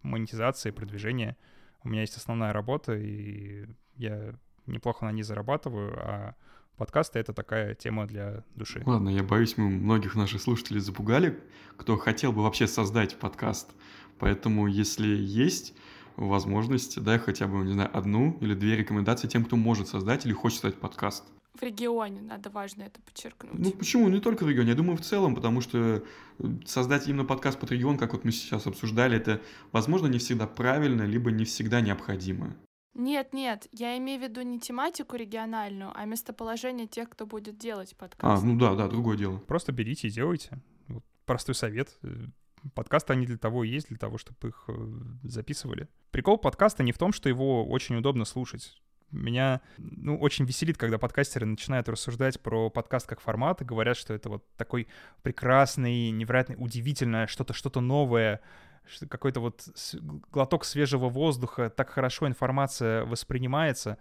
монетизации, 0.02 0.70
продвижения. 0.70 1.36
У 1.82 1.88
меня 1.88 2.00
есть 2.00 2.16
основная 2.16 2.52
работа, 2.52 2.94
и 2.94 3.66
я 3.96 4.34
неплохо 4.66 5.04
на 5.04 5.12
ней 5.12 5.22
зарабатываю, 5.22 5.94
а 5.98 6.36
подкасты— 6.76 7.18
это 7.20 7.32
такая 7.32 7.74
тема 7.74 8.06
для 8.06 8.42
души. 8.54 8.82
Ладно, 8.86 9.08
я 9.08 9.22
боюсь, 9.22 9.56
мы 9.56 9.68
многих 9.68 10.14
наших 10.14 10.42
слушателей 10.42 10.80
запугали, 10.80 11.40
кто 11.76 11.96
хотел 11.96 12.32
бы 12.32 12.42
вообще 12.42 12.66
создать 12.66 13.16
подкаст. 13.16 13.70
Поэтому, 14.18 14.66
если 14.66 15.08
есть 15.08 15.74
возможность, 16.16 17.02
дай 17.02 17.18
хотя 17.18 17.46
бы, 17.46 17.64
не 17.64 17.72
знаю, 17.72 17.90
одну 17.96 18.38
или 18.40 18.54
две 18.54 18.76
рекомендации 18.76 19.28
тем, 19.28 19.44
кто 19.44 19.56
может 19.56 19.88
создать 19.88 20.26
или 20.26 20.32
хочет 20.32 20.60
создать 20.60 20.80
подкаст 20.80 21.24
в 21.54 21.62
регионе, 21.62 22.20
надо 22.20 22.50
важно 22.50 22.82
это 22.82 23.00
подчеркнуть. 23.00 23.54
Ну 23.56 23.70
почему? 23.70 24.08
Не 24.08 24.20
только 24.20 24.44
в 24.44 24.48
регионе, 24.48 24.70
я 24.70 24.74
думаю 24.74 24.96
в 24.96 25.02
целом, 25.02 25.34
потому 25.34 25.60
что 25.60 26.02
создать 26.66 27.06
именно 27.06 27.24
подкаст 27.24 27.60
под 27.60 27.70
регион, 27.70 27.96
как 27.96 28.12
вот 28.12 28.24
мы 28.24 28.32
сейчас 28.32 28.66
обсуждали, 28.66 29.16
это, 29.16 29.40
возможно, 29.70 30.08
не 30.08 30.18
всегда 30.18 30.46
правильно, 30.46 31.02
либо 31.02 31.30
не 31.30 31.44
всегда 31.44 31.80
необходимо. 31.80 32.56
Нет, 32.94 33.32
нет, 33.32 33.66
я 33.72 33.98
имею 33.98 34.20
в 34.20 34.22
виду 34.22 34.42
не 34.42 34.60
тематику 34.60 35.16
региональную, 35.16 35.90
а 35.94 36.04
местоположение 36.04 36.86
тех, 36.86 37.10
кто 37.10 37.26
будет 37.26 37.58
делать 37.58 37.96
подкаст. 37.96 38.42
А, 38.42 38.46
ну 38.46 38.56
да, 38.56 38.74
да, 38.74 38.88
другое 38.88 39.16
дело. 39.16 39.38
Просто 39.38 39.72
берите 39.72 40.08
и 40.08 40.10
делайте. 40.10 40.60
Вот 40.86 41.04
простой 41.26 41.56
совет. 41.56 41.98
Подкасты, 42.74 43.12
они 43.12 43.26
для 43.26 43.36
того 43.36 43.64
и 43.64 43.68
есть, 43.68 43.88
для 43.88 43.98
того, 43.98 44.16
чтобы 44.16 44.48
их 44.48 44.64
э, 44.68 44.72
записывали. 45.24 45.88
Прикол 46.12 46.38
подкаста 46.38 46.82
не 46.82 46.92
в 46.92 46.98
том, 46.98 47.12
что 47.12 47.28
его 47.28 47.68
очень 47.68 47.96
удобно 47.96 48.24
слушать. 48.24 48.80
Меня 49.10 49.60
ну, 49.76 50.18
очень 50.18 50.44
веселит, 50.44 50.76
когда 50.76 50.98
подкастеры 50.98 51.46
начинают 51.46 51.88
рассуждать 51.88 52.40
про 52.40 52.70
подкаст 52.70 53.06
как 53.06 53.20
формат 53.20 53.60
и 53.60 53.64
говорят, 53.64 53.96
что 53.96 54.14
это 54.14 54.28
вот 54.28 54.44
такой 54.56 54.88
прекрасный, 55.22 56.10
невероятно 56.10 56.56
удивительное, 56.56 57.26
что-то 57.26 57.52
что-то 57.52 57.80
новое, 57.80 58.40
какой-то 59.08 59.40
вот 59.40 59.68
глоток 60.30 60.64
свежего 60.64 61.08
воздуха, 61.08 61.70
так 61.70 61.90
хорошо 61.90 62.26
информация 62.26 63.04
воспринимается, 63.04 63.98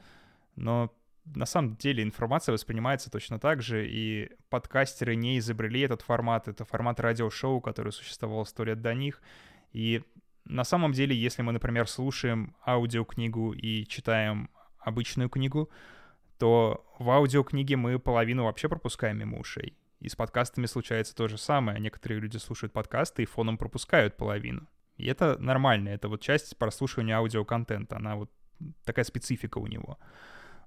но 0.55 0.93
на 1.25 1.45
самом 1.45 1.75
деле 1.77 2.03
информация 2.03 2.53
воспринимается 2.53 3.09
точно 3.09 3.39
так 3.39 3.61
же, 3.61 3.87
и 3.87 4.29
подкастеры 4.49 5.15
не 5.15 5.37
изобрели 5.39 5.81
этот 5.81 6.01
формат, 6.01 6.47
это 6.47 6.65
формат 6.65 6.99
радиошоу, 6.99 7.61
который 7.61 7.93
существовал 7.93 8.45
сто 8.45 8.63
лет 8.63 8.81
до 8.81 8.93
них, 8.93 9.21
и 9.71 10.03
на 10.45 10.63
самом 10.63 10.91
деле, 10.91 11.15
если 11.15 11.41
мы, 11.41 11.53
например, 11.53 11.87
слушаем 11.87 12.55
аудиокнигу 12.65 13.53
и 13.53 13.85
читаем 13.85 14.49
обычную 14.79 15.29
книгу, 15.29 15.69
то 16.37 16.85
в 16.99 17.09
аудиокниге 17.09 17.77
мы 17.77 17.99
половину 17.99 18.43
вообще 18.43 18.67
пропускаем 18.67 19.17
мимо 19.17 19.39
ушей. 19.39 19.77
И 20.03 20.09
с 20.09 20.17
подкастами 20.17 20.65
случается 20.65 21.15
то 21.15 21.29
же 21.29 21.37
самое. 21.37 21.79
Некоторые 21.79 22.19
люди 22.19 22.35
слушают 22.35 22.73
подкасты 22.73 23.23
и 23.23 23.25
фоном 23.25 23.57
пропускают 23.57 24.17
половину. 24.17 24.67
И 24.97 25.05
это 25.07 25.37
нормально, 25.39 25.89
это 25.89 26.09
вот 26.09 26.21
часть 26.21 26.57
прослушивания 26.57 27.15
аудиоконтента, 27.15 27.95
она 27.95 28.17
вот 28.17 28.29
такая 28.83 29.05
специфика 29.05 29.59
у 29.59 29.67
него. 29.67 29.97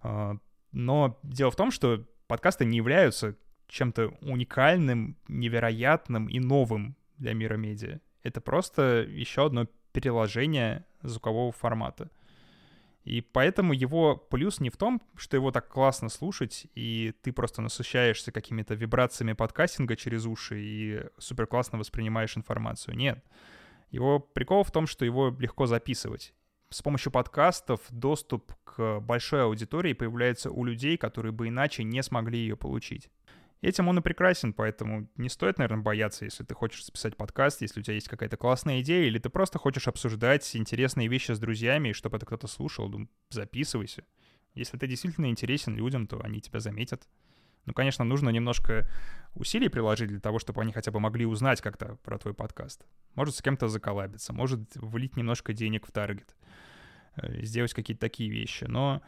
А, 0.00 0.36
но 0.72 1.20
дело 1.22 1.50
в 1.50 1.56
том, 1.56 1.70
что 1.70 2.06
подкасты 2.26 2.64
не 2.64 2.78
являются 2.78 3.36
чем-то 3.68 4.08
уникальным, 4.22 5.18
невероятным 5.28 6.28
и 6.28 6.40
новым 6.40 6.96
для 7.18 7.34
мира 7.34 7.56
медиа. 7.56 8.00
Это 8.22 8.40
просто 8.40 9.06
еще 9.06 9.44
одно 9.44 9.66
переложение 9.92 10.86
звукового 11.02 11.52
формата. 11.52 12.10
И 13.06 13.20
поэтому 13.20 13.72
его 13.72 14.16
плюс 14.16 14.58
не 14.58 14.68
в 14.68 14.76
том, 14.76 15.00
что 15.14 15.36
его 15.36 15.52
так 15.52 15.68
классно 15.68 16.08
слушать, 16.08 16.66
и 16.74 17.14
ты 17.22 17.32
просто 17.32 17.62
насыщаешься 17.62 18.32
какими-то 18.32 18.74
вибрациями 18.74 19.32
подкастинга 19.32 19.94
через 19.94 20.26
уши 20.26 20.60
и 20.60 21.04
супер 21.16 21.46
классно 21.46 21.78
воспринимаешь 21.78 22.36
информацию. 22.36 22.96
Нет. 22.96 23.24
Его 23.92 24.18
прикол 24.18 24.64
в 24.64 24.72
том, 24.72 24.88
что 24.88 25.04
его 25.04 25.34
легко 25.38 25.66
записывать. 25.66 26.34
С 26.70 26.82
помощью 26.82 27.12
подкастов 27.12 27.80
доступ 27.90 28.52
к 28.64 28.98
большой 28.98 29.44
аудитории 29.44 29.92
появляется 29.92 30.50
у 30.50 30.64
людей, 30.64 30.96
которые 30.96 31.30
бы 31.30 31.46
иначе 31.46 31.84
не 31.84 32.02
смогли 32.02 32.40
ее 32.40 32.56
получить. 32.56 33.08
Этим 33.62 33.88
он 33.88 33.98
и 33.98 34.02
прекрасен, 34.02 34.52
поэтому 34.52 35.08
не 35.16 35.28
стоит, 35.28 35.58
наверное, 35.58 35.82
бояться, 35.82 36.24
если 36.24 36.44
ты 36.44 36.54
хочешь 36.54 36.84
записать 36.84 37.16
подкаст, 37.16 37.62
если 37.62 37.80
у 37.80 37.82
тебя 37.82 37.94
есть 37.94 38.08
какая-то 38.08 38.36
классная 38.36 38.80
идея, 38.80 39.06
или 39.06 39.18
ты 39.18 39.30
просто 39.30 39.58
хочешь 39.58 39.88
обсуждать 39.88 40.54
интересные 40.54 41.08
вещи 41.08 41.32
с 41.32 41.38
друзьями, 41.38 41.88
и 41.88 41.92
чтобы 41.92 42.18
это 42.18 42.26
кто-то 42.26 42.46
слушал, 42.48 42.88
ну, 42.88 43.08
записывайся. 43.30 44.04
Если 44.54 44.76
ты 44.78 44.86
действительно 44.86 45.26
интересен 45.26 45.74
людям, 45.74 46.06
то 46.06 46.20
они 46.22 46.40
тебя 46.40 46.60
заметят. 46.60 47.08
Ну, 47.64 47.72
конечно, 47.72 48.04
нужно 48.04 48.28
немножко 48.30 48.88
усилий 49.34 49.68
приложить 49.68 50.08
для 50.08 50.20
того, 50.20 50.38
чтобы 50.38 50.62
они 50.62 50.72
хотя 50.72 50.92
бы 50.92 51.00
могли 51.00 51.26
узнать 51.26 51.60
как-то 51.60 51.96
про 52.04 52.18
твой 52.18 52.32
подкаст. 52.32 52.86
Может, 53.14 53.34
с 53.34 53.42
кем-то 53.42 53.68
заколабиться, 53.68 54.32
может, 54.32 54.76
влить 54.76 55.16
немножко 55.16 55.52
денег 55.52 55.86
в 55.86 55.90
таргет, 55.90 56.36
э, 57.16 57.42
сделать 57.42 57.74
какие-то 57.74 58.00
такие 58.00 58.30
вещи. 58.30 58.64
Но 58.64 59.02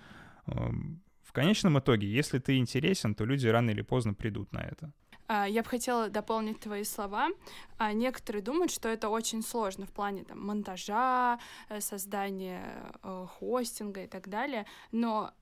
эм, 0.47 1.03
в 1.29 1.33
конечном 1.33 1.79
итоге, 1.79 2.07
если 2.07 2.39
ты 2.39 2.57
интересен, 2.57 3.15
то 3.15 3.27
люди 3.27 3.47
рано 3.47 3.69
или 3.69 3.83
поздно 3.83 4.15
придут 4.15 4.51
на 4.53 4.61
это. 4.61 4.91
А, 5.27 5.47
я 5.47 5.63
бы 5.63 5.69
хотела 5.69 6.09
дополнить 6.09 6.59
твои 6.59 6.85
слова. 6.85 7.29
А, 7.77 7.93
некоторые 7.93 8.43
думают, 8.43 8.73
что 8.73 8.89
это 8.89 9.11
очень 9.11 9.43
сложно 9.43 9.85
в 9.85 9.93
плане 9.93 10.25
там, 10.25 10.41
монтажа, 10.41 11.39
э, 11.69 11.83
создания 11.83 12.91
э, 13.03 13.27
хостинга 13.39 14.05
и 14.05 14.07
так 14.07 14.29
далее. 14.29 14.65
Но 14.91 15.35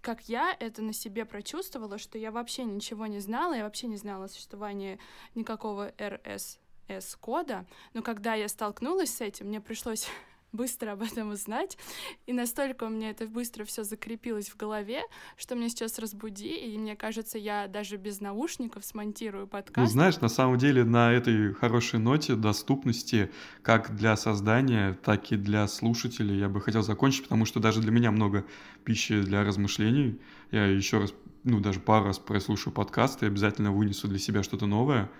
как 0.00 0.28
я 0.28 0.56
это 0.58 0.82
на 0.82 0.92
себе 0.92 1.24
прочувствовала, 1.24 1.96
что 1.98 2.18
я 2.18 2.32
вообще 2.32 2.64
ничего 2.64 3.06
не 3.06 3.20
знала, 3.20 3.54
я 3.54 3.62
вообще 3.62 3.86
не 3.86 3.98
знала 3.98 4.24
о 4.24 4.28
существовании 4.28 4.98
никакого 5.36 5.92
RSS-кода, 5.92 7.66
но 7.94 8.02
когда 8.02 8.34
я 8.34 8.48
столкнулась 8.48 9.14
с 9.14 9.20
этим, 9.20 9.46
мне 9.46 9.60
пришлось 9.60 10.08
быстро 10.52 10.92
об 10.92 11.02
этом 11.02 11.30
узнать. 11.30 11.78
И 12.26 12.32
настолько 12.32 12.84
у 12.84 12.88
меня 12.88 13.10
это 13.10 13.26
быстро 13.26 13.64
все 13.64 13.84
закрепилось 13.84 14.48
в 14.48 14.56
голове, 14.56 15.02
что 15.36 15.54
мне 15.54 15.68
сейчас 15.68 15.98
разбуди, 15.98 16.54
и 16.54 16.78
мне 16.78 16.96
кажется, 16.96 17.38
я 17.38 17.68
даже 17.68 17.96
без 17.96 18.20
наушников 18.20 18.84
смонтирую 18.84 19.46
подкаст. 19.46 19.76
Ну, 19.76 19.86
знаешь, 19.86 20.20
на 20.20 20.28
самом 20.28 20.58
деле 20.58 20.84
на 20.84 21.12
этой 21.12 21.54
хорошей 21.54 21.98
ноте 21.98 22.34
доступности 22.34 23.30
как 23.62 23.94
для 23.94 24.16
создания, 24.16 24.98
так 25.02 25.30
и 25.32 25.36
для 25.36 25.66
слушателей 25.68 26.38
я 26.38 26.48
бы 26.48 26.60
хотел 26.60 26.82
закончить, 26.82 27.24
потому 27.24 27.44
что 27.44 27.60
даже 27.60 27.80
для 27.80 27.90
меня 27.90 28.10
много 28.10 28.44
пищи 28.84 29.20
для 29.20 29.44
размышлений. 29.44 30.18
Я 30.50 30.66
еще 30.66 30.98
раз, 30.98 31.14
ну, 31.44 31.60
даже 31.60 31.80
пару 31.80 32.06
раз 32.06 32.18
прослушаю 32.18 32.72
подкасты 32.72 33.26
обязательно 33.26 33.72
вынесу 33.72 34.08
для 34.08 34.18
себя 34.18 34.42
что-то 34.42 34.66
новое. 34.66 35.10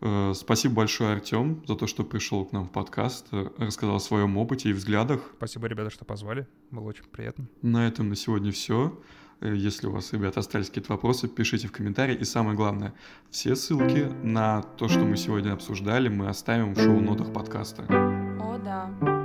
Э, 0.00 0.32
спасибо 0.34 0.74
большое, 0.74 1.14
Артем, 1.14 1.62
за 1.66 1.74
то, 1.74 1.86
что 1.86 2.04
пришел 2.04 2.44
к 2.44 2.52
нам 2.52 2.66
в 2.66 2.70
подкаст, 2.70 3.28
э, 3.32 3.48
рассказал 3.58 3.96
о 3.96 4.00
своем 4.00 4.36
опыте 4.36 4.70
и 4.70 4.72
взглядах. 4.72 5.20
Спасибо, 5.36 5.66
ребята, 5.66 5.90
что 5.90 6.04
позвали. 6.04 6.46
Было 6.70 6.84
очень 6.84 7.04
приятно. 7.04 7.46
На 7.62 7.86
этом 7.86 8.08
на 8.08 8.16
сегодня 8.16 8.52
все. 8.52 8.98
Э, 9.40 9.54
если 9.54 9.86
у 9.86 9.92
вас, 9.92 10.12
ребята, 10.12 10.40
остались 10.40 10.68
какие-то 10.68 10.92
вопросы, 10.92 11.28
пишите 11.28 11.68
в 11.68 11.72
комментарии. 11.72 12.14
И 12.14 12.24
самое 12.24 12.56
главное, 12.56 12.94
все 13.30 13.56
ссылки 13.56 14.10
на 14.22 14.62
то, 14.62 14.88
что 14.88 15.00
мы 15.00 15.16
сегодня 15.16 15.52
обсуждали, 15.52 16.08
мы 16.08 16.28
оставим 16.28 16.74
в 16.74 16.80
шоу-нотах 16.80 17.32
подкаста. 17.32 17.84
О, 18.40 18.58
да. 18.58 19.15